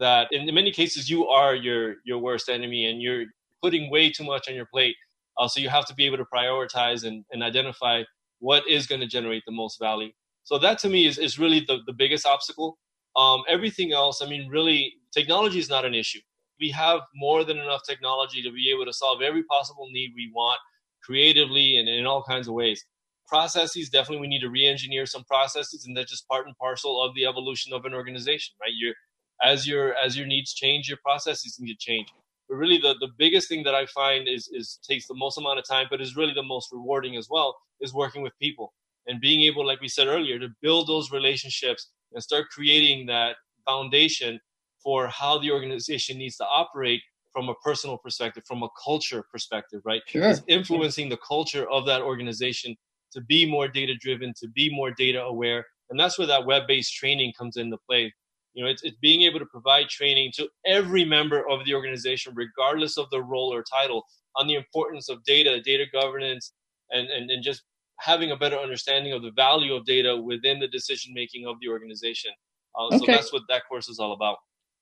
that 0.00 0.28
in 0.32 0.52
many 0.52 0.72
cases 0.72 1.08
you 1.08 1.28
are 1.28 1.54
your 1.54 1.96
your 2.04 2.18
worst 2.18 2.48
enemy 2.48 2.86
and 2.90 3.00
you're 3.00 3.26
putting 3.62 3.90
way 3.90 4.10
too 4.10 4.24
much 4.24 4.48
on 4.48 4.54
your 4.54 4.66
plate. 4.66 4.96
Uh, 5.38 5.46
so 5.46 5.60
you 5.60 5.68
have 5.68 5.86
to 5.86 5.94
be 5.94 6.04
able 6.06 6.16
to 6.16 6.24
prioritize 6.24 7.04
and, 7.04 7.24
and 7.30 7.42
identify 7.42 8.02
what 8.40 8.66
is 8.68 8.86
going 8.86 9.00
to 9.00 9.06
generate 9.06 9.42
the 9.46 9.52
most 9.52 9.78
value. 9.78 10.10
So 10.44 10.58
that 10.58 10.78
to 10.80 10.88
me 10.88 11.06
is, 11.06 11.18
is 11.18 11.38
really 11.38 11.60
the, 11.60 11.78
the 11.86 11.92
biggest 11.92 12.26
obstacle. 12.26 12.78
Um, 13.16 13.42
everything 13.48 13.92
else, 13.92 14.22
I 14.22 14.28
mean, 14.28 14.48
really, 14.48 14.94
technology 15.12 15.58
is 15.58 15.68
not 15.68 15.84
an 15.84 15.94
issue. 15.94 16.20
We 16.58 16.70
have 16.70 17.00
more 17.14 17.44
than 17.44 17.58
enough 17.58 17.82
technology 17.88 18.42
to 18.42 18.50
be 18.50 18.70
able 18.74 18.86
to 18.86 18.92
solve 18.92 19.22
every 19.22 19.44
possible 19.44 19.88
need 19.90 20.12
we 20.14 20.30
want 20.34 20.58
creatively 21.02 21.78
and 21.78 21.88
in 21.88 22.06
all 22.06 22.22
kinds 22.22 22.48
of 22.48 22.54
ways. 22.54 22.84
Processes, 23.28 23.90
definitely, 23.90 24.20
we 24.20 24.28
need 24.28 24.40
to 24.40 24.50
re-engineer 24.50 25.06
some 25.06 25.24
processes, 25.24 25.86
and 25.86 25.96
that's 25.96 26.10
just 26.10 26.26
part 26.28 26.46
and 26.46 26.56
parcel 26.56 27.02
of 27.02 27.14
the 27.14 27.26
evolution 27.26 27.72
of 27.72 27.84
an 27.84 27.94
organization, 27.94 28.54
right? 28.60 28.72
You're 28.76 28.94
as 29.42 29.66
your 29.66 29.94
as 30.04 30.16
your 30.16 30.26
needs 30.26 30.54
change, 30.54 30.88
your 30.88 30.98
processes 31.04 31.56
need 31.58 31.72
to 31.72 31.78
change. 31.78 32.08
But 32.48 32.56
really, 32.56 32.78
the, 32.78 32.94
the 33.00 33.08
biggest 33.16 33.48
thing 33.48 33.62
that 33.64 33.74
I 33.74 33.86
find 33.86 34.28
is 34.28 34.48
is 34.52 34.78
takes 34.88 35.06
the 35.06 35.14
most 35.14 35.38
amount 35.38 35.58
of 35.58 35.64
time, 35.66 35.86
but 35.90 36.00
is 36.00 36.16
really 36.16 36.34
the 36.34 36.42
most 36.42 36.70
rewarding 36.72 37.16
as 37.16 37.28
well, 37.30 37.56
is 37.80 37.94
working 37.94 38.22
with 38.22 38.32
people 38.40 38.72
and 39.06 39.20
being 39.20 39.42
able, 39.42 39.66
like 39.66 39.80
we 39.80 39.88
said 39.88 40.06
earlier, 40.06 40.38
to 40.38 40.48
build 40.62 40.88
those 40.88 41.10
relationships 41.10 41.90
and 42.12 42.22
start 42.22 42.46
creating 42.50 43.06
that 43.06 43.36
foundation 43.66 44.38
for 44.82 45.08
how 45.08 45.38
the 45.38 45.50
organization 45.50 46.18
needs 46.18 46.36
to 46.36 46.44
operate 46.44 47.00
from 47.32 47.48
a 47.48 47.54
personal 47.56 47.98
perspective, 47.98 48.42
from 48.46 48.62
a 48.62 48.68
culture 48.82 49.24
perspective, 49.30 49.80
right? 49.84 50.02
Sure. 50.06 50.24
It's 50.24 50.42
influencing 50.48 51.08
the 51.08 51.18
culture 51.18 51.68
of 51.70 51.86
that 51.86 52.02
organization 52.02 52.76
to 53.12 53.20
be 53.20 53.48
more 53.48 53.68
data 53.68 53.94
driven, 54.00 54.32
to 54.40 54.48
be 54.48 54.70
more 54.74 54.90
data 54.90 55.22
aware. 55.22 55.64
And 55.90 55.98
that's 55.98 56.18
where 56.18 56.26
that 56.26 56.46
web 56.46 56.62
based 56.66 56.94
training 56.94 57.32
comes 57.38 57.56
into 57.56 57.76
play. 57.88 58.12
You 58.54 58.64
know, 58.64 58.70
it's, 58.70 58.82
it's 58.82 58.96
being 59.00 59.22
able 59.22 59.38
to 59.38 59.46
provide 59.46 59.88
training 59.88 60.32
to 60.36 60.48
every 60.66 61.04
member 61.04 61.48
of 61.48 61.64
the 61.64 61.74
organization, 61.74 62.32
regardless 62.34 62.98
of 62.98 63.08
the 63.10 63.22
role 63.22 63.52
or 63.52 63.62
title, 63.62 64.04
on 64.36 64.46
the 64.46 64.54
importance 64.54 65.08
of 65.08 65.22
data, 65.24 65.60
data 65.60 65.84
governance, 65.92 66.52
and, 66.90 67.08
and, 67.08 67.30
and 67.30 67.42
just 67.42 67.62
having 67.98 68.30
a 68.32 68.36
better 68.36 68.56
understanding 68.56 69.12
of 69.12 69.22
the 69.22 69.30
value 69.32 69.74
of 69.74 69.84
data 69.84 70.16
within 70.16 70.58
the 70.58 70.68
decision 70.68 71.12
making 71.14 71.46
of 71.46 71.56
the 71.60 71.68
organization. 71.68 72.30
Uh, 72.78 72.86
okay. 72.86 72.98
So 72.98 73.04
that's 73.06 73.32
what 73.32 73.42
that 73.48 73.62
course 73.68 73.88
is 73.88 73.98
all 73.98 74.12
about. 74.12 74.38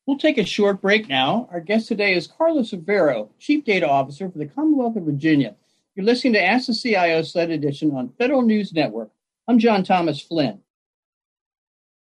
We'll 0.06 0.18
take 0.18 0.38
a 0.38 0.44
short 0.44 0.80
break 0.80 1.08
now. 1.08 1.48
Our 1.52 1.60
guest 1.60 1.88
today 1.88 2.14
is 2.14 2.26
Carlos 2.26 2.72
Rivero, 2.72 3.30
Chief 3.38 3.64
Data 3.64 3.88
Officer 3.88 4.30
for 4.30 4.38
the 4.38 4.46
Commonwealth 4.46 4.96
of 4.96 5.02
Virginia. 5.02 5.54
You're 5.94 6.06
listening 6.06 6.32
to 6.34 6.42
Ask 6.42 6.68
the 6.68 6.74
CIO 6.74 7.22
Sled 7.22 7.50
Edition 7.50 7.94
on 7.94 8.12
Federal 8.18 8.42
News 8.42 8.72
Network. 8.72 9.10
I'm 9.48 9.58
John 9.58 9.84
Thomas 9.84 10.20
Flynn. 10.20 10.60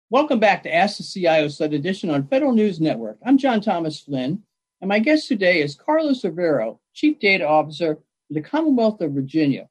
Welcome 0.10 0.40
back 0.40 0.64
to 0.64 0.74
Ask 0.74 1.00
the 1.00 1.04
CIO 1.04 1.50
Sled 1.50 1.74
Edition 1.74 2.10
on 2.10 2.30
Federal 2.30 2.54
News 2.54 2.80
Network. 2.80 3.18
I'm 3.26 3.38
John 3.38 3.60
Thomas 3.60 4.00
Flynn, 4.00 4.42
and 4.80 4.88
my 4.88 5.00
guest 5.00 5.28
today 5.28 5.62
is 5.62 5.76
Carlos 5.76 6.24
Rivero, 6.24 6.80
Chief 6.94 7.20
Data 7.20 7.46
Officer 7.46 7.96
for 7.96 8.34
the 8.34 8.40
Commonwealth 8.40 9.02
of 9.02 9.12
Virginia. 9.12 9.68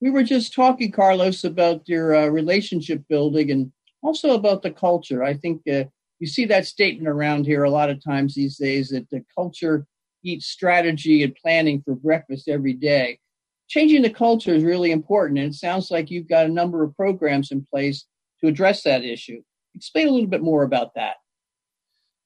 We 0.00 0.10
were 0.10 0.24
just 0.24 0.52
talking, 0.52 0.90
Carlos, 0.90 1.44
about 1.44 1.88
your 1.88 2.12
uh, 2.12 2.26
relationship 2.26 3.04
building 3.08 3.52
and 3.52 3.70
also 4.02 4.34
about 4.34 4.62
the 4.62 4.72
culture. 4.72 5.22
I 5.22 5.34
think 5.34 5.62
uh, 5.68 5.84
you 6.18 6.26
see 6.26 6.44
that 6.46 6.66
statement 6.66 7.06
around 7.06 7.46
here 7.46 7.62
a 7.62 7.70
lot 7.70 7.88
of 7.88 8.02
times 8.02 8.34
these 8.34 8.56
days 8.56 8.88
that 8.88 9.08
the 9.10 9.24
culture 9.32 9.86
eats 10.24 10.46
strategy 10.46 11.22
and 11.22 11.36
planning 11.36 11.82
for 11.84 11.94
breakfast 11.94 12.48
every 12.48 12.72
day. 12.72 13.20
Changing 13.68 14.02
the 14.02 14.10
culture 14.10 14.56
is 14.56 14.64
really 14.64 14.90
important, 14.90 15.38
and 15.38 15.52
it 15.52 15.54
sounds 15.54 15.88
like 15.88 16.10
you've 16.10 16.28
got 16.28 16.46
a 16.46 16.52
number 16.52 16.82
of 16.82 16.96
programs 16.96 17.52
in 17.52 17.64
place 17.64 18.06
to 18.40 18.48
address 18.48 18.82
that 18.82 19.04
issue. 19.04 19.40
Explain 19.74 20.08
a 20.08 20.10
little 20.10 20.28
bit 20.28 20.42
more 20.42 20.62
about 20.62 20.94
that. 20.94 21.16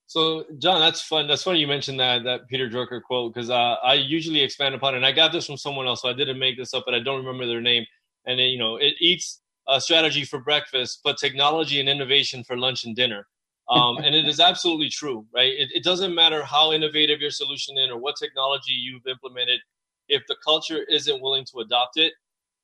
So, 0.07 0.45
John, 0.59 0.79
that's 0.79 1.01
fun. 1.01 1.27
That's 1.27 1.43
funny 1.43 1.59
you 1.59 1.67
mentioned 1.67 1.99
that 1.99 2.23
that 2.23 2.47
Peter 2.47 2.69
Drucker 2.69 3.01
quote 3.01 3.33
because 3.33 3.49
uh, 3.49 3.75
I 3.83 3.95
usually 3.95 4.41
expand 4.41 4.73
upon 4.73 4.93
it. 4.93 4.97
And 4.97 5.05
I 5.05 5.11
got 5.11 5.33
this 5.33 5.45
from 5.45 5.57
someone 5.57 5.85
else, 5.85 6.01
so 6.01 6.09
I 6.09 6.13
didn't 6.13 6.39
make 6.39 6.57
this 6.57 6.73
up, 6.73 6.83
but 6.85 6.95
I 6.95 6.99
don't 6.99 7.17
remember 7.17 7.45
their 7.45 7.61
name. 7.61 7.85
And 8.25 8.39
you 8.39 8.57
know, 8.57 8.77
it 8.77 8.93
eats 9.01 9.41
a 9.67 9.81
strategy 9.81 10.23
for 10.23 10.39
breakfast, 10.39 11.01
but 11.03 11.17
technology 11.17 11.81
and 11.81 11.89
innovation 11.89 12.43
for 12.45 12.57
lunch 12.57 12.85
and 12.85 12.95
dinner. 12.95 13.27
Um, 13.69 13.97
and 13.97 14.15
it 14.15 14.25
is 14.25 14.39
absolutely 14.39 14.89
true, 14.89 15.25
right? 15.35 15.51
It, 15.51 15.69
it 15.73 15.83
doesn't 15.83 16.15
matter 16.15 16.41
how 16.41 16.71
innovative 16.71 17.19
your 17.19 17.31
solution 17.31 17.77
is 17.77 17.89
or 17.89 17.97
what 17.97 18.15
technology 18.15 18.71
you've 18.71 19.05
implemented. 19.07 19.59
If 20.07 20.23
the 20.29 20.37
culture 20.41 20.85
isn't 20.89 21.21
willing 21.21 21.43
to 21.51 21.59
adopt 21.59 21.97
it, 21.97 22.13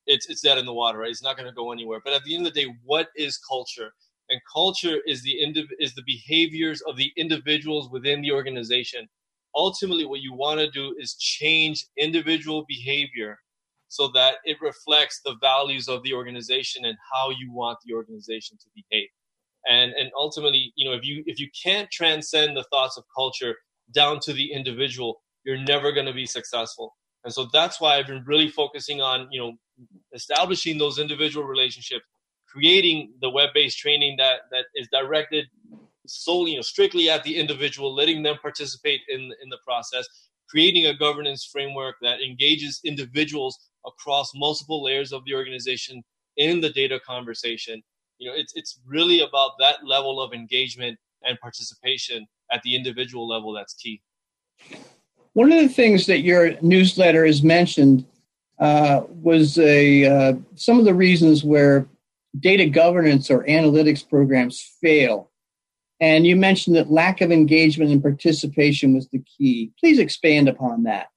it's 0.05 0.29
it's 0.29 0.41
dead 0.41 0.57
in 0.57 0.65
the 0.65 0.73
water, 0.73 0.99
right? 0.99 1.09
It's 1.09 1.23
not 1.23 1.35
going 1.35 1.49
to 1.49 1.55
go 1.55 1.73
anywhere. 1.73 1.99
But 2.03 2.13
at 2.13 2.23
the 2.23 2.35
end 2.35 2.47
of 2.47 2.53
the 2.53 2.63
day, 2.63 2.73
what 2.85 3.09
is 3.17 3.37
culture? 3.37 3.93
And 4.29 4.39
culture 4.51 4.99
is 5.05 5.21
the 5.23 5.35
indiv- 5.43 5.75
is 5.79 5.93
the 5.95 6.03
behaviors 6.05 6.81
of 6.81 6.97
the 6.97 7.11
individuals 7.17 7.89
within 7.91 8.21
the 8.21 8.31
organization. 8.31 9.07
Ultimately 9.55 10.05
what 10.05 10.21
you 10.21 10.33
want 10.33 10.59
to 10.59 10.69
do 10.71 10.95
is 10.99 11.15
change 11.15 11.85
individual 11.97 12.65
behavior 12.67 13.37
so 13.89 14.07
that 14.15 14.35
it 14.43 14.57
reflects 14.61 15.21
the 15.23 15.35
values 15.41 15.87
of 15.87 16.01
the 16.03 16.13
organization 16.13 16.85
and 16.85 16.97
how 17.13 17.29
you 17.29 17.51
want 17.51 17.77
the 17.85 17.93
organization 17.93 18.57
to 18.57 18.69
behave. 18.75 19.09
And 19.67 19.93
and 19.93 20.11
ultimately 20.17 20.73
you 20.75 20.89
know 20.89 20.95
if 20.95 21.05
you 21.05 21.23
if 21.25 21.39
you 21.39 21.49
can't 21.63 21.89
transcend 21.91 22.57
the 22.57 22.65
thoughts 22.71 22.97
of 22.97 23.03
culture 23.15 23.55
down 23.93 24.19
to 24.21 24.33
the 24.33 24.51
individual 24.51 25.21
you're 25.45 25.57
never 25.57 25.91
going 25.91 26.05
to 26.05 26.13
be 26.13 26.25
successful. 26.25 26.95
And 27.25 27.33
so 27.33 27.47
that's 27.53 27.79
why 27.79 27.97
i've 27.97 28.07
been 28.07 28.23
really 28.25 28.49
focusing 28.49 29.01
on 29.01 29.27
you 29.31 29.39
know 29.41 29.53
establishing 30.13 30.77
those 30.77 30.99
individual 30.99 31.45
relationships 31.45 32.05
creating 32.53 33.13
the 33.21 33.29
web-based 33.29 33.77
training 33.77 34.15
that 34.17 34.41
that 34.51 34.65
is 34.75 34.87
directed 34.91 35.45
solely, 36.05 36.51
you 36.51 36.57
know, 36.57 36.61
strictly 36.61 37.09
at 37.09 37.23
the 37.23 37.35
individual, 37.35 37.93
letting 37.93 38.21
them 38.23 38.37
participate 38.41 39.01
in 39.09 39.21
in 39.41 39.49
the 39.49 39.57
process, 39.65 40.05
creating 40.49 40.85
a 40.87 40.95
governance 40.95 41.49
framework 41.51 41.95
that 42.01 42.21
engages 42.21 42.79
individuals 42.85 43.57
across 43.85 44.31
multiple 44.35 44.83
layers 44.83 45.11
of 45.11 45.25
the 45.25 45.33
organization 45.33 46.03
in 46.37 46.61
the 46.61 46.69
data 46.69 46.99
conversation. 47.05 47.81
You 48.19 48.29
know, 48.29 48.35
it's 48.35 48.53
it's 48.55 48.79
really 48.85 49.21
about 49.21 49.51
that 49.59 49.85
level 49.85 50.21
of 50.21 50.33
engagement 50.33 50.97
and 51.23 51.39
participation 51.39 52.27
at 52.51 52.61
the 52.63 52.75
individual 52.75 53.27
level 53.27 53.51
that's 53.53 53.73
key. 53.73 54.01
One 55.33 55.51
of 55.51 55.59
the 55.59 55.69
things 55.69 56.05
that 56.05 56.19
your 56.19 56.61
newsletter 56.61 57.25
has 57.25 57.41
mentioned 57.41 58.05
uh, 58.59 59.01
was 59.09 59.57
a 59.57 60.05
uh, 60.05 60.33
some 60.55 60.77
of 60.77 60.85
the 60.85 60.93
reasons 60.93 61.43
where 61.43 61.87
data 62.39 62.65
governance 62.65 63.29
or 63.29 63.43
analytics 63.45 64.07
programs 64.07 64.61
fail. 64.81 65.31
And 65.99 66.25
you 66.25 66.35
mentioned 66.35 66.75
that 66.75 66.91
lack 66.91 67.21
of 67.21 67.31
engagement 67.31 67.91
and 67.91 68.01
participation 68.01 68.93
was 68.93 69.07
the 69.09 69.19
key. 69.19 69.71
Please 69.79 69.99
expand 69.99 70.49
upon 70.49 70.83
that. 70.83 71.07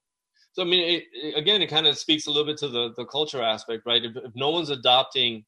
So, 0.52 0.62
I 0.62 0.66
mean, 0.66 1.02
it, 1.12 1.36
again, 1.36 1.60
it 1.60 1.68
kind 1.68 1.86
of 1.86 1.98
speaks 1.98 2.26
a 2.26 2.30
little 2.30 2.46
bit 2.46 2.56
to 2.58 2.68
the, 2.68 2.92
the 2.96 3.04
culture 3.04 3.42
aspect, 3.42 3.82
right? 3.84 4.04
If, 4.04 4.16
if 4.16 4.32
no 4.34 4.50
one's 4.50 4.70
adopting 4.70 5.44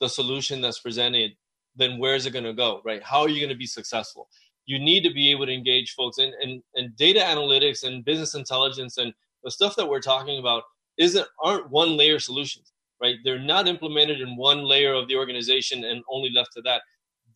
the 0.00 0.08
solution 0.08 0.60
that's 0.60 0.80
presented, 0.80 1.32
then 1.76 1.98
where's 1.98 2.26
it 2.26 2.32
going 2.32 2.44
to 2.44 2.52
go, 2.52 2.80
right? 2.84 3.02
How 3.02 3.20
are 3.22 3.28
you 3.28 3.40
going 3.40 3.52
to 3.52 3.58
be 3.58 3.66
successful? 3.66 4.28
You 4.66 4.78
need 4.78 5.02
to 5.04 5.12
be 5.12 5.30
able 5.30 5.46
to 5.46 5.52
engage 5.52 5.94
folks. 5.94 6.18
And, 6.18 6.32
and, 6.42 6.62
and 6.74 6.94
data 6.96 7.20
analytics 7.20 7.84
and 7.84 8.04
business 8.04 8.34
intelligence 8.34 8.98
and 8.98 9.12
the 9.44 9.50
stuff 9.50 9.76
that 9.76 9.88
we're 9.88 10.00
talking 10.00 10.38
about 10.38 10.64
isn't 10.98 11.26
aren't 11.42 11.70
one 11.70 11.96
layer 11.96 12.18
solutions 12.18 12.72
right? 13.00 13.16
They're 13.24 13.38
not 13.38 13.68
implemented 13.68 14.20
in 14.20 14.36
one 14.36 14.64
layer 14.64 14.94
of 14.94 15.08
the 15.08 15.16
organization 15.16 15.84
and 15.84 16.02
only 16.10 16.30
left 16.30 16.52
to 16.54 16.62
that. 16.62 16.82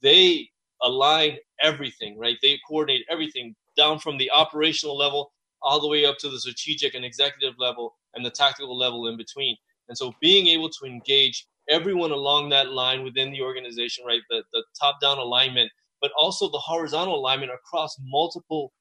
They 0.02 0.48
align 0.82 1.38
everything, 1.60 2.18
right? 2.18 2.36
They 2.42 2.58
coordinate 2.68 3.04
everything 3.08 3.54
down 3.76 3.98
from 3.98 4.18
the 4.18 4.30
operational 4.30 4.96
level 4.96 5.32
all 5.62 5.80
the 5.80 5.88
way 5.88 6.04
up 6.04 6.18
to 6.18 6.28
the 6.28 6.40
strategic 6.40 6.94
and 6.94 7.04
executive 7.04 7.54
level 7.58 7.94
and 8.14 8.24
the 8.24 8.30
tactical 8.30 8.76
level 8.76 9.06
in 9.06 9.16
between. 9.16 9.56
And 9.88 9.96
so 9.96 10.12
being 10.20 10.48
able 10.48 10.68
to 10.70 10.86
engage 10.86 11.46
everyone 11.68 12.10
along 12.10 12.48
that 12.48 12.70
line 12.72 13.04
within 13.04 13.30
the 13.30 13.40
organization, 13.40 14.04
right? 14.04 14.20
The, 14.30 14.42
the 14.52 14.64
top 14.80 15.00
down 15.00 15.18
alignment, 15.18 15.70
but 16.00 16.10
also 16.18 16.50
the 16.50 16.58
horizontal 16.58 17.14
alignment 17.14 17.52
across 17.52 17.96
multiple 18.02 18.72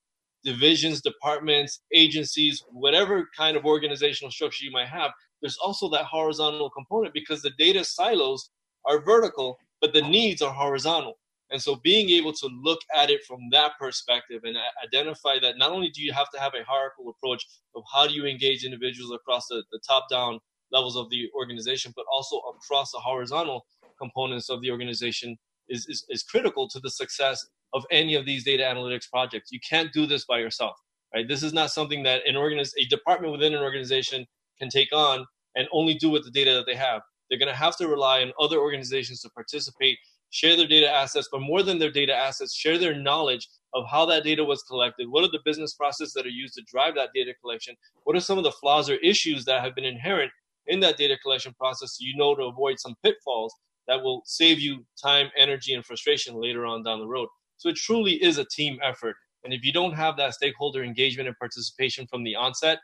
divisions, 0.44 1.02
departments, 1.02 1.82
agencies, 1.94 2.64
whatever 2.72 3.30
kind 3.38 3.56
of 3.56 3.66
organizational 3.66 4.32
structure 4.32 4.66
you 4.66 4.72
might 4.72 4.88
have, 4.88 5.12
there's 5.42 5.58
also 5.58 5.90
that 5.90 6.06
horizontal 6.06 6.70
component 6.70 7.14
because 7.14 7.42
the 7.42 7.52
data 7.58 7.84
silos 7.84 8.50
are 8.86 9.02
vertical, 9.02 9.58
but 9.80 9.94
the 9.94 10.02
needs 10.02 10.42
are 10.42 10.54
horizontal. 10.54 11.18
And 11.52 11.62
so 11.62 11.76
being 11.84 12.10
able 12.10 12.32
to 12.34 12.50
look 12.64 12.80
at 12.96 13.10
it 13.10 13.24
from 13.28 13.40
that 13.52 13.74
perspective 13.78 14.42
and 14.46 14.56
identify 14.86 15.38
that 15.42 15.58
not 15.58 15.72
only 15.72 15.90
do 15.90 16.02
you 16.02 16.14
have 16.14 16.30
to 16.32 16.40
have 16.40 16.54
a 16.54 16.64
hierarchical 16.64 17.10
approach 17.10 17.46
of 17.76 17.84
how 17.94 18.08
do 18.08 18.14
you 18.14 18.26
engage 18.26 18.64
individuals 18.64 19.12
across 19.12 19.48
the, 19.48 19.64
the 19.72 19.80
top 19.86 20.06
down 20.10 20.40
levels 20.72 20.96
of 20.96 21.10
the 21.10 21.30
organization, 21.36 21.92
but 21.96 22.06
also 22.12 22.38
across 22.56 22.92
the 22.92 23.00
horizontal 23.00 23.66
components 24.00 24.50
of 24.50 24.62
the 24.62 24.72
organization 24.72 25.38
is, 25.68 25.86
is, 25.88 26.06
is 26.10 26.24
critical 26.24 26.70
to 26.70 26.80
the 26.80 26.90
success 26.90 27.46
of 27.74 27.86
any 27.92 28.16
of 28.16 28.26
these 28.26 28.46
data 28.46 28.64
analytics 28.64 29.10
projects. 29.10 29.52
You 29.52 29.60
can't 29.68 29.92
do 29.92 30.06
this 30.06 30.26
by 30.26 30.40
yourself, 30.40 30.76
right? 31.14 31.28
This 31.28 31.44
is 31.44 31.54
not 31.54 31.72
something 31.72 32.04
that 32.04 32.22
an 32.26 32.36
organiz- 32.36 32.74
a 32.80 32.86
department 32.86 33.34
within 33.34 33.54
an 33.54 33.62
organization 33.62 34.26
can 34.62 34.70
take 34.70 34.94
on 34.94 35.26
and 35.56 35.68
only 35.72 35.96
do 35.96 36.10
with 36.10 36.24
the 36.24 36.32
data 36.32 36.54
that 36.54 36.66
they 36.66 36.76
have. 36.76 37.02
They're 37.30 37.40
going 37.40 37.50
to 37.50 37.56
have 37.56 37.78
to 37.78 37.88
rely 37.88 38.22
on 38.22 38.32
other 38.40 38.60
organizations 38.60 39.22
to 39.22 39.30
participate, 39.30 39.98
share 40.30 40.56
their 40.56 40.68
data 40.68 40.90
assets, 40.90 41.30
but 41.32 41.42
more 41.42 41.64
than 41.64 41.80
their 41.80 41.92
data 41.92 42.16
assets, 42.16 42.54
share 42.54 42.78
their 42.78 42.96
knowledge 42.96 43.48
of 43.74 43.86
how 43.90 44.06
that 44.06 44.24
data 44.24 44.44
was 44.44 44.64
collected. 44.64 45.08
What 45.10 45.24
are 45.24 45.32
the 45.32 45.40
business 45.46 45.74
processes 45.74 46.14
that 46.14 46.26
are 46.26 46.30
used 46.30 46.54
to 46.56 46.64
drive 46.64 46.96
that 46.96 47.10
data 47.16 47.34
collection? 47.42 47.76
What 48.04 48.16
are 48.16 48.22
some 48.22 48.38
of 48.38 48.44
the 48.44 48.52
flaws 48.52 48.90
or 48.90 48.96
issues 48.96 49.46
that 49.46 49.64
have 49.64 49.76
been 49.76 49.86
inherent 49.86 50.32
in 50.68 50.80
that 50.82 50.98
data 50.98 51.18
collection 51.24 51.54
process 51.58 51.98
so 51.98 52.06
you 52.06 52.16
know 52.18 52.36
to 52.36 52.44
avoid 52.44 52.80
some 52.80 52.96
pitfalls 53.04 53.54
that 53.88 54.02
will 54.02 54.22
save 54.26 54.60
you 54.60 54.86
time, 55.02 55.30
energy, 55.38 55.74
and 55.74 55.86
frustration 55.86 56.36
later 56.36 56.66
on 56.66 56.84
down 56.84 57.00
the 57.00 57.08
road. 57.08 57.28
So 57.58 57.70
it 57.70 57.78
truly 57.78 58.22
is 58.24 58.38
a 58.38 58.46
team 58.46 58.78
effort. 58.84 59.16
And 59.44 59.54
if 59.54 59.64
you 59.64 59.74
don't 59.74 59.94
have 59.94 60.18
that 60.18 60.34
stakeholder 60.34 60.84
engagement 60.84 61.28
and 61.28 61.38
participation 61.38 62.06
from 62.08 62.24
the 62.24 62.36
onset 62.36 62.80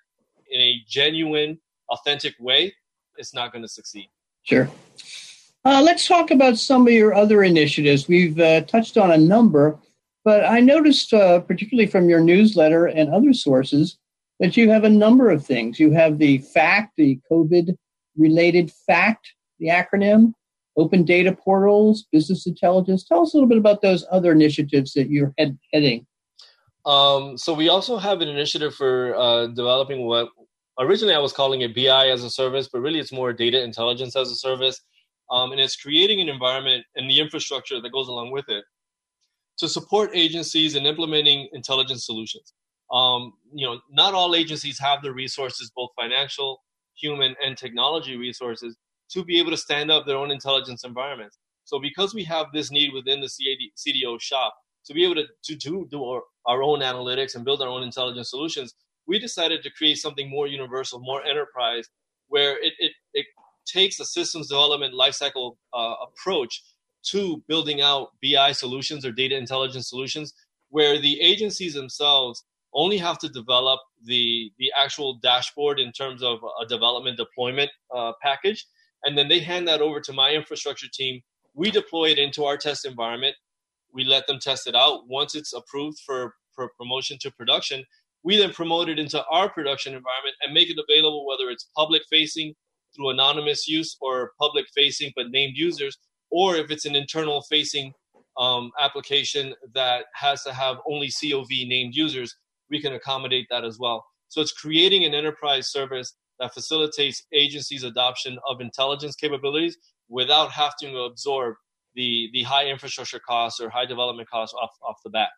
in 0.49 0.59
a 0.59 0.81
genuine 0.87 1.59
authentic 1.89 2.35
way, 2.39 2.73
it's 3.17 3.33
not 3.33 3.51
going 3.51 3.63
to 3.63 3.67
succeed. 3.67 4.09
Sure. 4.43 4.69
Uh, 5.65 5.81
let's 5.81 6.07
talk 6.07 6.31
about 6.31 6.57
some 6.57 6.87
of 6.87 6.93
your 6.93 7.13
other 7.13 7.43
initiatives. 7.43 8.07
We've 8.07 8.39
uh, 8.39 8.61
touched 8.61 8.97
on 8.97 9.11
a 9.11 9.17
number, 9.17 9.77
but 10.23 10.45
I 10.45 10.59
noticed, 10.61 11.13
uh, 11.13 11.39
particularly 11.39 11.87
from 11.87 12.09
your 12.09 12.21
newsletter 12.21 12.85
and 12.85 13.09
other 13.09 13.33
sources, 13.33 13.97
that 14.39 14.55
you 14.55 14.69
have 14.69 14.83
a 14.83 14.89
number 14.89 15.29
of 15.29 15.45
things. 15.45 15.79
You 15.79 15.91
have 15.91 16.19
the 16.19 16.37
FACT, 16.37 16.93
the 16.95 17.19
COVID 17.29 17.75
related 18.15 18.71
FACT, 18.85 19.33
the 19.59 19.67
acronym. 19.67 20.33
open 20.77 21.03
data 21.03 21.33
portals, 21.33 22.05
business 22.11 22.45
intelligence. 22.45 23.03
Tell 23.03 23.23
us 23.23 23.33
a 23.33 23.37
little 23.37 23.49
bit 23.49 23.57
about 23.57 23.81
those 23.81 24.05
other 24.11 24.31
initiatives 24.31 24.93
that 24.93 25.09
you're 25.09 25.33
head, 25.37 25.57
heading. 25.73 26.05
Um, 26.85 27.37
so 27.37 27.53
we 27.53 27.67
also 27.67 27.97
have 27.97 28.21
an 28.21 28.29
initiative 28.29 28.75
for 28.75 29.15
uh, 29.15 29.47
developing 29.47 30.05
what 30.05 30.29
originally 30.79 31.15
I 31.15 31.19
was 31.19 31.33
calling 31.33 31.61
it 31.61 31.75
BI 31.75 32.09
as 32.09 32.23
a 32.23 32.29
service, 32.29 32.69
but 32.71 32.81
really 32.81 32.99
it's 32.99 33.11
more 33.11 33.33
data 33.33 33.61
intelligence 33.61 34.15
as 34.15 34.31
a 34.31 34.35
service. 34.35 34.81
Um, 35.29 35.51
and 35.51 35.59
it's 35.59 35.75
creating 35.75 36.21
an 36.21 36.29
environment 36.29 36.85
and 36.95 37.09
the 37.09 37.19
infrastructure 37.19 37.81
that 37.81 37.91
goes 37.91 38.07
along 38.07 38.31
with 38.31 38.45
it 38.47 38.63
to 39.57 39.67
support 39.67 40.11
agencies 40.13 40.75
in 40.75 40.85
implementing 40.85 41.49
intelligence 41.51 42.05
solutions. 42.05 42.53
Um, 42.91 43.33
you 43.53 43.65
know, 43.65 43.79
not 43.91 44.13
all 44.13 44.35
agencies 44.35 44.79
have 44.79 45.01
the 45.01 45.11
resources, 45.11 45.71
both 45.75 45.89
financial, 45.99 46.61
human, 46.95 47.35
and 47.43 47.57
technology 47.57 48.15
resources, 48.15 48.77
to 49.11 49.23
be 49.23 49.39
able 49.39 49.51
to 49.51 49.57
stand 49.57 49.91
up 49.91 50.05
their 50.05 50.17
own 50.17 50.31
intelligence 50.31 50.83
environments. 50.83 51.37
So, 51.65 51.79
because 51.79 52.13
we 52.13 52.23
have 52.25 52.47
this 52.53 52.71
need 52.71 52.93
within 52.93 53.19
the 53.19 53.27
CAD, 53.27 53.71
CDO 53.75 54.21
shop 54.21 54.53
to 54.85 54.93
be 54.93 55.03
able 55.03 55.15
to, 55.15 55.25
to 55.43 55.55
do, 55.55 55.87
do 55.91 56.03
our, 56.05 56.21
our 56.45 56.63
own 56.63 56.79
analytics 56.79 57.35
and 57.35 57.43
build 57.43 57.61
our 57.61 57.67
own 57.67 57.83
intelligence 57.83 58.29
solutions, 58.29 58.73
we 59.07 59.19
decided 59.19 59.63
to 59.63 59.71
create 59.71 59.97
something 59.97 60.29
more 60.29 60.47
universal, 60.47 60.99
more 60.99 61.23
enterprise, 61.25 61.87
where 62.27 62.57
it, 62.63 62.73
it, 62.79 62.91
it 63.13 63.25
takes 63.65 63.99
a 63.99 64.05
systems 64.05 64.49
development 64.49 64.93
lifecycle 64.93 65.55
uh, 65.73 65.95
approach 66.07 66.61
to 67.03 67.41
building 67.47 67.81
out 67.81 68.09
BI 68.21 68.51
solutions 68.51 69.05
or 69.05 69.11
data 69.11 69.37
intelligence 69.37 69.89
solutions, 69.89 70.33
where 70.69 70.99
the 70.99 71.21
agencies 71.21 71.73
themselves 71.73 72.43
only 72.73 72.97
have 72.97 73.17
to 73.17 73.29
develop 73.29 73.79
the 74.03 74.51
the 74.59 74.71
actual 74.77 75.15
dashboard 75.23 75.79
in 75.79 75.91
terms 75.91 76.21
of 76.21 76.39
a 76.61 76.65
development 76.67 77.17
deployment 77.17 77.71
uh, 77.95 78.11
package, 78.21 78.65
and 79.03 79.17
then 79.17 79.29
they 79.29 79.39
hand 79.39 79.67
that 79.67 79.81
over 79.81 80.01
to 80.01 80.13
my 80.13 80.31
infrastructure 80.31 80.87
team. 80.91 81.21
We 81.53 81.71
deploy 81.71 82.11
it 82.11 82.19
into 82.19 82.43
our 82.45 82.57
test 82.57 82.85
environment. 82.85 83.35
We 83.93 84.03
let 84.03 84.27
them 84.27 84.39
test 84.39 84.67
it 84.67 84.75
out. 84.75 85.07
Once 85.07 85.33
it's 85.33 85.53
approved 85.53 85.99
for, 86.05 86.35
for 86.53 86.69
promotion 86.77 87.17
to 87.21 87.31
production, 87.31 87.83
we 88.27 88.35
then 88.35 88.51
promote 88.51 88.89
it 88.89 88.99
into 88.99 89.23
our 89.31 89.49
production 89.49 89.93
environment 89.93 90.35
and 90.41 90.53
make 90.53 90.69
it 90.69 90.77
available, 90.77 91.25
whether 91.25 91.49
it's 91.49 91.69
public 91.77 92.01
facing 92.09 92.53
through 92.93 93.11
anonymous 93.11 93.69
use 93.69 93.95
or 94.01 94.31
public 94.37 94.65
facing 94.75 95.13
but 95.15 95.29
named 95.29 95.53
users, 95.55 95.97
or 96.29 96.57
if 96.57 96.69
it's 96.69 96.83
an 96.83 96.93
internal 96.93 97.41
facing 97.49 97.93
um, 98.35 98.69
application 98.81 99.53
that 99.73 100.07
has 100.13 100.43
to 100.43 100.51
have 100.53 100.75
only 100.89 101.09
COV 101.09 101.47
named 101.49 101.95
users, 101.95 102.35
we 102.69 102.81
can 102.81 102.95
accommodate 102.95 103.47
that 103.49 103.63
as 103.63 103.79
well. 103.79 104.03
So 104.27 104.41
it's 104.41 104.51
creating 104.51 105.05
an 105.05 105.13
enterprise 105.13 105.71
service 105.71 106.13
that 106.41 106.53
facilitates 106.53 107.23
agencies' 107.31 107.85
adoption 107.85 108.37
of 108.49 108.59
intelligence 108.59 109.15
capabilities 109.15 109.77
without 110.09 110.51
having 110.51 110.93
to 110.95 111.03
absorb 111.03 111.55
the, 111.95 112.29
the 112.33 112.43
high 112.43 112.65
infrastructure 112.65 113.21
costs 113.25 113.61
or 113.61 113.69
high 113.69 113.85
development 113.85 114.29
costs 114.29 114.53
off, 114.61 114.71
off 114.85 114.97
the 115.05 115.11
bat. 115.11 115.29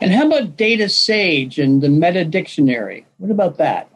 And 0.00 0.12
how 0.12 0.26
about 0.26 0.56
Data 0.56 0.88
Sage 0.88 1.58
and 1.58 1.82
the 1.82 1.88
Meta 1.88 2.24
Dictionary? 2.24 3.06
What 3.18 3.30
about 3.30 3.56
that? 3.58 3.90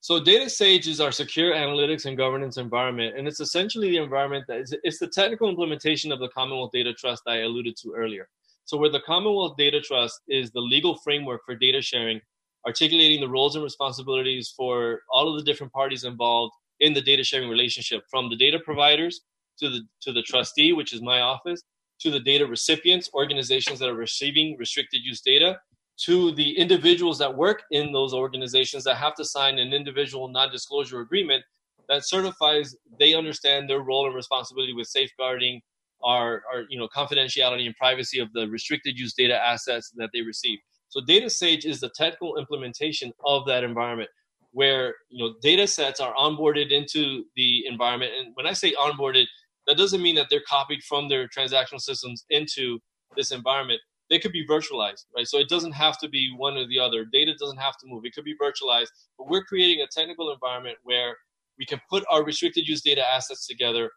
So 0.00 0.18
Data 0.18 0.48
Sage 0.48 0.88
is 0.88 1.00
our 1.00 1.12
secure 1.12 1.52
analytics 1.52 2.06
and 2.06 2.16
governance 2.16 2.56
environment, 2.56 3.18
and 3.18 3.28
it's 3.28 3.40
essentially 3.40 3.90
the 3.90 3.98
environment 3.98 4.46
that 4.48 4.60
is 4.60 4.74
it's 4.82 4.98
the 4.98 5.08
technical 5.08 5.50
implementation 5.50 6.10
of 6.10 6.20
the 6.20 6.28
Commonwealth 6.28 6.70
Data 6.72 6.94
Trust 6.94 7.24
I 7.26 7.40
alluded 7.40 7.76
to 7.82 7.92
earlier. 7.94 8.26
So 8.64 8.78
where 8.78 8.90
the 8.90 9.00
Commonwealth 9.00 9.56
Data 9.58 9.80
Trust 9.80 10.20
is 10.28 10.50
the 10.52 10.60
legal 10.60 10.96
framework 10.96 11.42
for 11.44 11.54
data 11.54 11.82
sharing, 11.82 12.20
articulating 12.66 13.20
the 13.20 13.28
roles 13.28 13.56
and 13.56 13.64
responsibilities 13.64 14.54
for 14.56 15.02
all 15.12 15.28
of 15.28 15.36
the 15.36 15.44
different 15.44 15.72
parties 15.72 16.04
involved 16.04 16.54
in 16.78 16.94
the 16.94 17.02
data 17.02 17.22
sharing 17.22 17.50
relationship, 17.50 18.02
from 18.10 18.30
the 18.30 18.36
data 18.36 18.58
providers 18.64 19.20
to 19.58 19.68
the 19.68 19.82
to 20.00 20.12
the 20.12 20.22
trustee, 20.22 20.72
which 20.72 20.94
is 20.94 21.02
my 21.02 21.20
office, 21.20 21.62
to 22.00 22.10
the 22.10 22.20
data 22.20 22.46
recipients, 22.46 23.10
organizations 23.14 23.78
that 23.78 23.88
are 23.88 23.94
receiving 23.94 24.56
restricted 24.58 25.02
use 25.04 25.20
data, 25.20 25.58
to 26.04 26.32
the 26.32 26.56
individuals 26.56 27.18
that 27.18 27.34
work 27.34 27.62
in 27.70 27.92
those 27.92 28.14
organizations 28.14 28.84
that 28.84 28.96
have 28.96 29.14
to 29.14 29.24
sign 29.24 29.58
an 29.58 29.72
individual 29.72 30.28
non-disclosure 30.28 31.00
agreement 31.00 31.44
that 31.88 32.06
certifies 32.06 32.74
they 32.98 33.14
understand 33.14 33.68
their 33.68 33.80
role 33.80 34.06
and 34.06 34.14
responsibility 34.14 34.72
with 34.72 34.86
safeguarding 34.86 35.60
our, 36.02 36.42
our 36.50 36.64
you 36.70 36.78
know 36.78 36.88
confidentiality 36.88 37.66
and 37.66 37.76
privacy 37.76 38.18
of 38.18 38.32
the 38.32 38.48
restricted 38.48 38.98
use 38.98 39.12
data 39.12 39.36
assets 39.36 39.92
that 39.96 40.08
they 40.14 40.22
receive. 40.22 40.58
So 40.88 41.00
Data 41.06 41.28
Sage 41.28 41.66
is 41.66 41.80
the 41.80 41.90
technical 41.90 42.38
implementation 42.38 43.12
of 43.26 43.46
that 43.46 43.62
environment 43.62 44.08
where 44.52 44.94
you 45.08 45.24
know 45.24 45.34
data 45.42 45.66
sets 45.66 46.00
are 46.00 46.14
onboarded 46.14 46.70
into 46.70 47.24
the 47.36 47.64
environment 47.66 48.12
and 48.18 48.34
when 48.34 48.46
i 48.46 48.52
say 48.52 48.72
onboarded 48.72 49.24
that 49.70 49.76
doesn't 49.76 50.02
mean 50.02 50.16
that 50.16 50.26
they're 50.28 50.42
copied 50.48 50.82
from 50.82 51.08
their 51.08 51.28
transactional 51.28 51.80
systems 51.80 52.24
into 52.28 52.80
this 53.16 53.30
environment. 53.30 53.80
They 54.10 54.18
could 54.18 54.32
be 54.32 54.44
virtualized, 54.44 55.04
right? 55.14 55.28
So 55.28 55.38
it 55.38 55.48
doesn't 55.48 55.70
have 55.70 55.96
to 55.98 56.08
be 56.08 56.34
one 56.36 56.56
or 56.56 56.66
the 56.66 56.80
other. 56.80 57.04
Data 57.04 57.34
doesn't 57.38 57.58
have 57.58 57.78
to 57.78 57.86
move. 57.86 58.04
It 58.04 58.12
could 58.12 58.24
be 58.24 58.34
virtualized, 58.34 58.88
but 59.16 59.28
we're 59.28 59.44
creating 59.44 59.84
a 59.84 59.86
technical 59.86 60.32
environment 60.32 60.78
where 60.82 61.16
we 61.56 61.64
can 61.64 61.80
put 61.88 62.04
our 62.10 62.24
restricted 62.24 62.66
use 62.66 62.82
data 62.82 63.02
assets 63.06 63.46
together, 63.46 63.92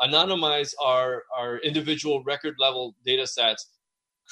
anonymize 0.00 0.74
our, 0.80 1.24
our 1.36 1.58
individual 1.58 2.22
record 2.22 2.54
level 2.60 2.94
data 3.04 3.26
sets, 3.26 3.68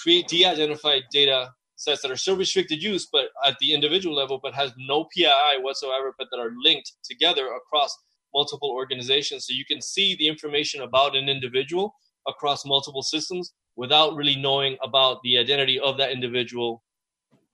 create 0.01 0.29
de-identified 0.29 1.03
data 1.11 1.51
sets 1.75 2.03
that 2.03 2.11
are 2.13 2.17
still 2.17 2.37
restricted 2.37 2.81
use, 2.81 3.09
but 3.11 3.31
at 3.45 3.57
the 3.61 3.73
individual 3.73 4.15
level, 4.15 4.39
but 4.41 4.55
has 4.55 4.73
no 4.79 5.09
PII 5.13 5.59
whatsoever, 5.61 6.15
but 6.17 6.29
that 6.31 6.39
are 6.39 6.53
linked 6.63 6.93
together 7.03 7.49
across 7.57 7.97
multiple 8.35 8.71
organizations 8.71 9.47
so 9.47 9.55
you 9.55 9.65
can 9.65 9.81
see 9.81 10.17
the 10.17 10.29
information 10.29 10.83
about 10.83 11.17
an 11.17 11.29
individual 11.29 11.95
across 12.27 12.65
multiple 12.65 13.03
systems 13.03 13.53
without 13.77 14.15
really 14.15 14.37
knowing 14.37 14.77
about 14.83 15.19
the 15.23 15.39
identity 15.39 15.79
of 15.81 15.97
that 15.97 16.11
individual 16.11 16.83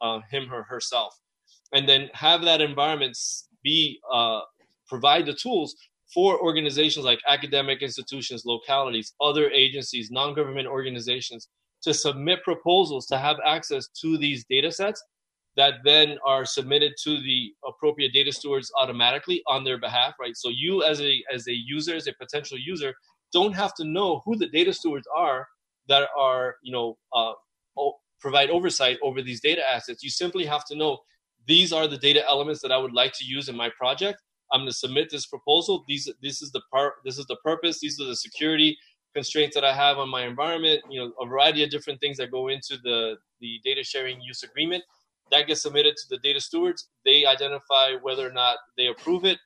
uh, 0.00 0.20
him 0.30 0.52
or 0.52 0.62
herself. 0.64 1.14
And 1.72 1.88
then 1.88 2.10
have 2.12 2.42
that 2.42 2.60
environment 2.60 3.16
be 3.62 4.00
uh, 4.12 4.40
provide 4.88 5.26
the 5.26 5.34
tools 5.34 5.74
for 6.12 6.38
organizations 6.40 7.04
like 7.04 7.18
academic 7.28 7.82
institutions 7.82 8.44
localities 8.44 9.14
other 9.20 9.50
agencies 9.50 10.10
non-government 10.10 10.68
organizations 10.68 11.48
to 11.82 11.92
submit 11.92 12.42
proposals 12.44 13.06
to 13.06 13.18
have 13.18 13.36
access 13.44 13.88
to 14.00 14.16
these 14.18 14.44
data 14.48 14.70
sets 14.70 15.02
that 15.56 15.74
then 15.84 16.18
are 16.24 16.44
submitted 16.44 16.92
to 17.04 17.20
the 17.20 17.52
appropriate 17.66 18.12
data 18.12 18.32
stewards 18.32 18.72
automatically 18.78 19.42
on 19.46 19.64
their 19.64 19.78
behalf 19.78 20.14
right? 20.20 20.36
So 20.36 20.48
you 20.48 20.82
as 20.82 21.00
a 21.00 21.22
as 21.32 21.46
a 21.48 21.54
user 21.54 21.94
as 21.94 22.06
a 22.06 22.12
potential 22.14 22.58
user 22.58 22.94
don't 23.32 23.54
have 23.54 23.74
to 23.74 23.84
know 23.84 24.22
who 24.24 24.36
the 24.36 24.48
data 24.48 24.72
stewards 24.72 25.06
are 25.14 25.46
that 25.88 26.08
are 26.18 26.56
you 26.62 26.72
know 26.72 26.96
uh, 27.12 27.32
provide 28.20 28.48
oversight 28.48 28.96
over 29.02 29.20
these 29.20 29.42
data 29.42 29.60
assets. 29.68 30.02
You 30.02 30.08
simply 30.08 30.46
have 30.46 30.64
to 30.66 30.74
know 30.74 30.98
these 31.46 31.74
are 31.74 31.86
the 31.86 31.98
data 31.98 32.24
elements 32.26 32.62
that 32.62 32.72
i 32.72 32.78
would 32.78 32.94
like 32.94 33.12
to 33.18 33.24
use 33.24 33.50
in 33.50 33.56
my 33.56 33.70
project. 33.78 34.22
I'm 34.50 34.60
going 34.60 34.70
to 34.70 34.76
submit 34.76 35.10
this 35.10 35.26
proposal. 35.26 35.84
These 35.86 36.08
this 36.22 36.40
is 36.40 36.50
the 36.52 36.62
part 36.72 36.94
this 37.04 37.18
is 37.18 37.26
the 37.26 37.36
purpose. 37.44 37.80
These 37.80 38.00
are 38.00 38.06
the 38.06 38.16
security 38.16 38.78
constraints 39.14 39.54
that 39.54 39.64
i 39.64 39.72
have 39.72 39.96
on 39.98 40.08
my 40.08 40.26
environment 40.26 40.80
you 40.90 41.00
know 41.00 41.12
a 41.20 41.26
variety 41.26 41.62
of 41.62 41.70
different 41.70 42.00
things 42.00 42.16
that 42.16 42.30
go 42.30 42.48
into 42.48 42.76
the 42.82 43.14
the 43.40 43.60
data 43.64 43.82
sharing 43.84 44.20
use 44.20 44.42
agreement 44.42 44.82
that 45.30 45.46
gets 45.46 45.62
submitted 45.62 45.96
to 45.96 46.08
the 46.10 46.18
data 46.18 46.40
stewards. 46.40 46.88
They 47.04 47.26
identify 47.26 47.92
whether 48.02 48.26
or 48.26 48.32
not 48.32 48.58
they 48.76 48.86
approve 48.88 49.24
it. 49.24 49.38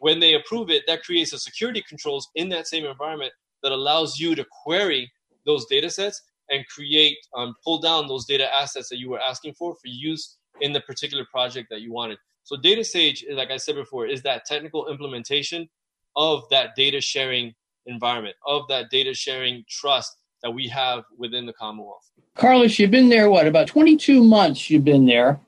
When 0.00 0.20
they 0.20 0.34
approve 0.34 0.70
it, 0.70 0.84
that 0.86 1.02
creates 1.02 1.32
a 1.32 1.38
security 1.38 1.82
controls 1.88 2.28
in 2.34 2.48
that 2.50 2.66
same 2.66 2.84
environment 2.84 3.32
that 3.62 3.72
allows 3.72 4.18
you 4.18 4.34
to 4.34 4.44
query 4.64 5.10
those 5.46 5.66
data 5.66 5.90
sets 5.90 6.20
and 6.50 6.66
create, 6.68 7.16
um, 7.36 7.54
pull 7.64 7.78
down 7.78 8.06
those 8.06 8.26
data 8.26 8.52
assets 8.54 8.88
that 8.90 8.98
you 8.98 9.08
were 9.08 9.20
asking 9.20 9.54
for 9.54 9.74
for 9.74 9.86
use 9.88 10.36
in 10.60 10.72
the 10.72 10.80
particular 10.82 11.26
project 11.30 11.68
that 11.70 11.80
you 11.80 11.92
wanted. 11.92 12.18
So 12.42 12.56
Data 12.56 12.84
Sage, 12.84 13.24
like 13.32 13.50
I 13.50 13.56
said 13.56 13.74
before, 13.74 14.06
is 14.06 14.22
that 14.22 14.44
technical 14.44 14.88
implementation 14.88 15.68
of 16.16 16.42
that 16.50 16.70
data 16.76 17.00
sharing 17.00 17.54
environment, 17.86 18.36
of 18.46 18.68
that 18.68 18.90
data 18.90 19.14
sharing 19.14 19.64
trust 19.68 20.16
that 20.44 20.50
we 20.50 20.68
have 20.68 21.04
within 21.16 21.46
the 21.46 21.54
Commonwealth. 21.54 22.12
Carlos, 22.36 22.78
you've 22.78 22.90
been 22.90 23.08
there, 23.08 23.30
what, 23.30 23.46
about 23.46 23.66
22 23.66 24.22
months 24.22 24.68
you've 24.68 24.84
been 24.84 25.06
there. 25.06 25.40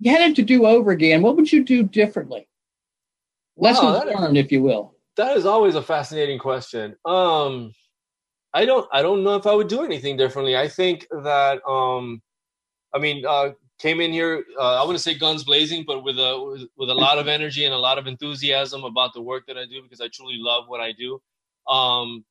You 0.00 0.12
had 0.12 0.30
it 0.30 0.36
to 0.36 0.42
do 0.42 0.66
over 0.66 0.90
again. 0.90 1.22
What 1.22 1.36
would 1.36 1.50
you 1.50 1.64
do 1.64 1.82
differently? 1.82 2.46
Lessons 3.56 3.84
wow, 3.84 4.04
learned, 4.04 4.36
if 4.36 4.52
you 4.52 4.62
will. 4.62 4.94
That 5.16 5.36
is 5.36 5.46
always 5.46 5.76
a 5.76 5.82
fascinating 5.82 6.38
question. 6.38 6.94
Um, 7.06 7.72
I 8.52 8.66
don't, 8.66 8.86
I 8.92 9.00
don't 9.00 9.24
know 9.24 9.36
if 9.36 9.46
I 9.46 9.54
would 9.54 9.68
do 9.68 9.82
anything 9.82 10.18
differently. 10.18 10.56
I 10.56 10.68
think 10.68 11.06
that, 11.22 11.66
um, 11.66 12.20
I 12.92 12.98
mean, 12.98 13.24
uh, 13.24 13.50
came 13.78 14.00
in 14.02 14.12
here, 14.12 14.44
uh, 14.60 14.82
I 14.82 14.84
wouldn't 14.84 15.00
say 15.00 15.14
guns 15.14 15.44
blazing, 15.44 15.84
but 15.86 16.04
with 16.04 16.18
a 16.18 16.38
with, 16.38 16.68
with 16.76 16.90
a 16.90 16.94
lot 16.94 17.18
of 17.18 17.28
energy 17.28 17.64
and 17.64 17.72
a 17.72 17.78
lot 17.78 17.96
of 17.96 18.06
enthusiasm 18.06 18.84
about 18.84 19.14
the 19.14 19.22
work 19.22 19.46
that 19.46 19.56
I 19.56 19.64
do 19.64 19.82
because 19.82 20.00
I 20.02 20.08
truly 20.08 20.36
love 20.38 20.64
what 20.68 20.80
I 20.80 20.92
do. 20.92 21.20
Um, 21.66 22.24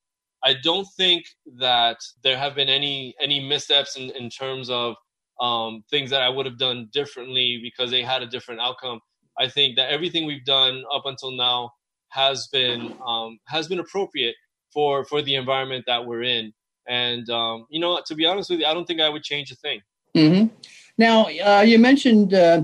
I 0.44 0.54
don't 0.62 0.86
think 0.96 1.24
that 1.58 1.96
there 2.22 2.36
have 2.36 2.54
been 2.54 2.68
any 2.68 3.14
any 3.20 3.40
missteps 3.40 3.96
in, 3.96 4.10
in 4.10 4.28
terms 4.28 4.68
of 4.68 4.94
um, 5.40 5.82
things 5.90 6.10
that 6.10 6.22
I 6.22 6.28
would 6.28 6.46
have 6.46 6.58
done 6.58 6.88
differently 6.92 7.58
because 7.62 7.90
they 7.90 8.02
had 8.02 8.22
a 8.22 8.26
different 8.26 8.60
outcome. 8.60 9.00
I 9.38 9.48
think 9.48 9.76
that 9.76 9.90
everything 9.90 10.26
we've 10.26 10.44
done 10.44 10.84
up 10.92 11.06
until 11.06 11.32
now 11.32 11.70
has 12.10 12.46
been 12.48 12.94
um, 13.04 13.38
has 13.48 13.68
been 13.68 13.80
appropriate 13.80 14.36
for 14.72 15.04
for 15.06 15.22
the 15.22 15.34
environment 15.34 15.84
that 15.86 16.04
we're 16.04 16.22
in. 16.22 16.52
And 16.86 17.28
um, 17.30 17.66
you 17.70 17.80
know, 17.80 18.00
to 18.06 18.14
be 18.14 18.26
honest 18.26 18.50
with 18.50 18.60
you, 18.60 18.66
I 18.66 18.74
don't 18.74 18.86
think 18.86 19.00
I 19.00 19.08
would 19.08 19.22
change 19.22 19.50
a 19.50 19.56
thing. 19.56 19.80
Mm-hmm. 20.14 20.54
Now, 20.98 21.26
uh, 21.26 21.62
you 21.62 21.78
mentioned 21.78 22.34
uh, 22.34 22.62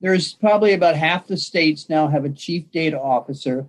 there's 0.00 0.34
probably 0.34 0.74
about 0.74 0.96
half 0.96 1.26
the 1.26 1.36
states 1.36 1.88
now 1.88 2.08
have 2.08 2.24
a 2.24 2.30
chief 2.30 2.70
data 2.70 3.00
officer, 3.00 3.66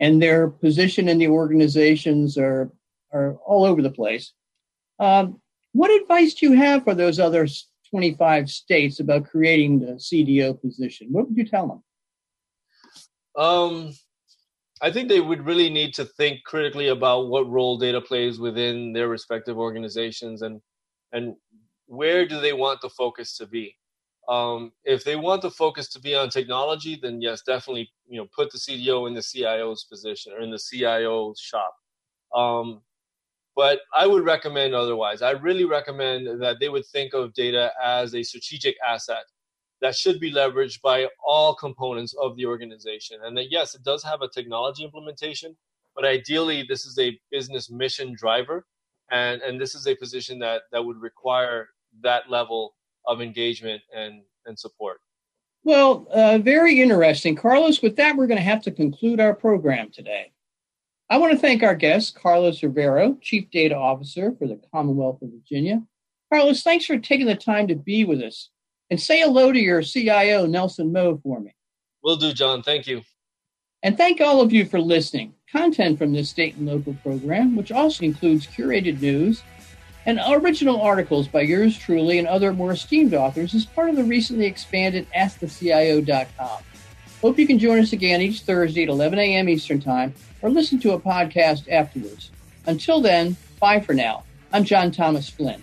and 0.00 0.20
their 0.20 0.48
position 0.48 1.08
in 1.08 1.18
the 1.18 1.28
organizations 1.28 2.36
are 2.36 2.70
are 3.14 3.36
all 3.46 3.64
over 3.64 3.80
the 3.80 3.90
place. 3.90 4.32
Um, 4.98 5.40
what 5.72 5.90
advice 5.90 6.34
do 6.34 6.50
you 6.50 6.56
have 6.56 6.84
for 6.84 6.94
those 6.94 7.18
other 7.18 7.46
25 7.90 8.50
states 8.50 9.00
about 9.00 9.24
creating 9.24 9.80
the 9.80 9.92
CDO 9.92 10.60
position? 10.60 11.08
What 11.10 11.28
would 11.28 11.36
you 11.36 11.46
tell 11.46 11.68
them? 11.68 13.42
Um, 13.42 13.94
I 14.82 14.92
think 14.92 15.08
they 15.08 15.20
would 15.20 15.46
really 15.46 15.70
need 15.70 15.94
to 15.94 16.04
think 16.04 16.44
critically 16.44 16.88
about 16.88 17.28
what 17.28 17.48
role 17.48 17.78
data 17.78 18.00
plays 18.00 18.38
within 18.38 18.92
their 18.92 19.08
respective 19.08 19.58
organizations 19.58 20.42
and 20.42 20.60
and 21.12 21.34
where 21.86 22.26
do 22.26 22.40
they 22.40 22.52
want 22.52 22.80
the 22.80 22.88
focus 22.90 23.36
to 23.36 23.46
be. 23.46 23.76
Um, 24.28 24.72
if 24.84 25.04
they 25.04 25.16
want 25.16 25.42
the 25.42 25.50
focus 25.50 25.88
to 25.90 26.00
be 26.00 26.14
on 26.14 26.30
technology, 26.30 26.98
then 27.00 27.20
yes, 27.20 27.42
definitely, 27.42 27.90
you 28.08 28.18
know, 28.18 28.26
put 28.34 28.50
the 28.50 28.58
CDO 28.58 29.06
in 29.06 29.14
the 29.14 29.22
CIO's 29.22 29.84
position 29.84 30.32
or 30.32 30.40
in 30.40 30.50
the 30.50 30.58
CIO 30.58 31.34
shop. 31.38 31.74
Um, 32.34 32.80
but 33.56 33.80
I 33.96 34.06
would 34.06 34.24
recommend 34.24 34.74
otherwise. 34.74 35.22
I 35.22 35.32
really 35.32 35.64
recommend 35.64 36.40
that 36.42 36.58
they 36.60 36.68
would 36.68 36.86
think 36.86 37.14
of 37.14 37.34
data 37.34 37.72
as 37.82 38.14
a 38.14 38.22
strategic 38.22 38.76
asset 38.86 39.24
that 39.80 39.94
should 39.94 40.18
be 40.18 40.32
leveraged 40.32 40.80
by 40.80 41.06
all 41.24 41.54
components 41.54 42.14
of 42.20 42.36
the 42.36 42.46
organization. 42.46 43.18
And 43.24 43.36
that, 43.36 43.50
yes, 43.50 43.74
it 43.74 43.82
does 43.82 44.02
have 44.02 44.22
a 44.22 44.28
technology 44.28 44.84
implementation, 44.84 45.56
but 45.94 46.04
ideally, 46.04 46.64
this 46.68 46.84
is 46.84 46.98
a 46.98 47.18
business 47.30 47.70
mission 47.70 48.14
driver. 48.16 48.66
And, 49.10 49.42
and 49.42 49.60
this 49.60 49.74
is 49.74 49.86
a 49.86 49.94
position 49.94 50.38
that, 50.38 50.62
that 50.72 50.82
would 50.82 51.00
require 51.00 51.68
that 52.02 52.30
level 52.30 52.74
of 53.06 53.20
engagement 53.20 53.82
and, 53.94 54.22
and 54.46 54.58
support. 54.58 54.98
Well, 55.62 56.06
uh, 56.10 56.38
very 56.38 56.80
interesting. 56.80 57.36
Carlos, 57.36 57.82
with 57.82 57.96
that, 57.96 58.16
we're 58.16 58.26
going 58.26 58.38
to 58.38 58.44
have 58.44 58.62
to 58.64 58.70
conclude 58.70 59.20
our 59.20 59.34
program 59.34 59.90
today. 59.90 60.32
I 61.14 61.16
want 61.16 61.30
to 61.30 61.38
thank 61.38 61.62
our 61.62 61.76
guest, 61.76 62.16
Carlos 62.20 62.60
Rivero, 62.60 63.16
Chief 63.20 63.48
Data 63.52 63.76
Officer 63.76 64.34
for 64.36 64.48
the 64.48 64.58
Commonwealth 64.72 65.22
of 65.22 65.30
Virginia. 65.30 65.80
Carlos, 66.28 66.64
thanks 66.64 66.86
for 66.86 66.98
taking 66.98 67.26
the 67.26 67.36
time 67.36 67.68
to 67.68 67.76
be 67.76 68.04
with 68.04 68.20
us. 68.20 68.50
And 68.90 69.00
say 69.00 69.20
hello 69.20 69.52
to 69.52 69.58
your 69.60 69.80
CIO, 69.80 70.46
Nelson 70.46 70.92
Moe, 70.92 71.20
for 71.22 71.38
me. 71.38 71.54
Will 72.02 72.16
do, 72.16 72.32
John. 72.32 72.64
Thank 72.64 72.88
you. 72.88 73.02
And 73.84 73.96
thank 73.96 74.20
all 74.20 74.40
of 74.40 74.52
you 74.52 74.64
for 74.64 74.80
listening. 74.80 75.34
Content 75.52 75.98
from 75.98 76.12
this 76.12 76.30
state 76.30 76.56
and 76.56 76.66
local 76.66 76.94
program, 76.94 77.54
which 77.54 77.70
also 77.70 78.02
includes 78.02 78.48
curated 78.48 79.00
news 79.00 79.44
and 80.06 80.18
original 80.26 80.80
articles 80.80 81.28
by 81.28 81.42
yours 81.42 81.78
truly 81.78 82.18
and 82.18 82.26
other 82.26 82.52
more 82.52 82.72
esteemed 82.72 83.14
authors, 83.14 83.54
is 83.54 83.64
part 83.64 83.88
of 83.88 83.94
the 83.94 84.02
recently 84.02 84.46
expanded 84.46 85.06
AskTheCIO.com. 85.16 86.64
Hope 87.24 87.38
you 87.38 87.46
can 87.46 87.58
join 87.58 87.78
us 87.78 87.94
again 87.94 88.20
each 88.20 88.42
Thursday 88.42 88.82
at 88.82 88.90
11 88.90 89.18
a.m. 89.18 89.48
Eastern 89.48 89.80
Time 89.80 90.12
or 90.42 90.50
listen 90.50 90.78
to 90.80 90.92
a 90.92 91.00
podcast 91.00 91.66
afterwards. 91.72 92.30
Until 92.66 93.00
then, 93.00 93.34
bye 93.58 93.80
for 93.80 93.94
now. 93.94 94.24
I'm 94.52 94.62
John 94.62 94.90
Thomas 94.90 95.30
Flynn. 95.30 95.62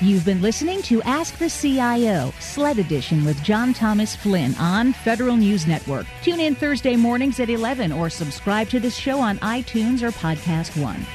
You've 0.00 0.24
been 0.24 0.42
listening 0.42 0.82
to 0.82 1.00
Ask 1.02 1.38
the 1.38 1.48
CIO, 1.48 2.32
SLED 2.40 2.80
Edition 2.80 3.24
with 3.24 3.40
John 3.44 3.72
Thomas 3.72 4.16
Flynn 4.16 4.56
on 4.56 4.92
Federal 4.92 5.36
News 5.36 5.68
Network. 5.68 6.06
Tune 6.24 6.40
in 6.40 6.56
Thursday 6.56 6.96
mornings 6.96 7.38
at 7.38 7.50
11 7.50 7.92
or 7.92 8.10
subscribe 8.10 8.68
to 8.70 8.80
this 8.80 8.96
show 8.96 9.20
on 9.20 9.38
iTunes 9.38 10.02
or 10.02 10.10
Podcast 10.10 10.76
One. 10.82 11.06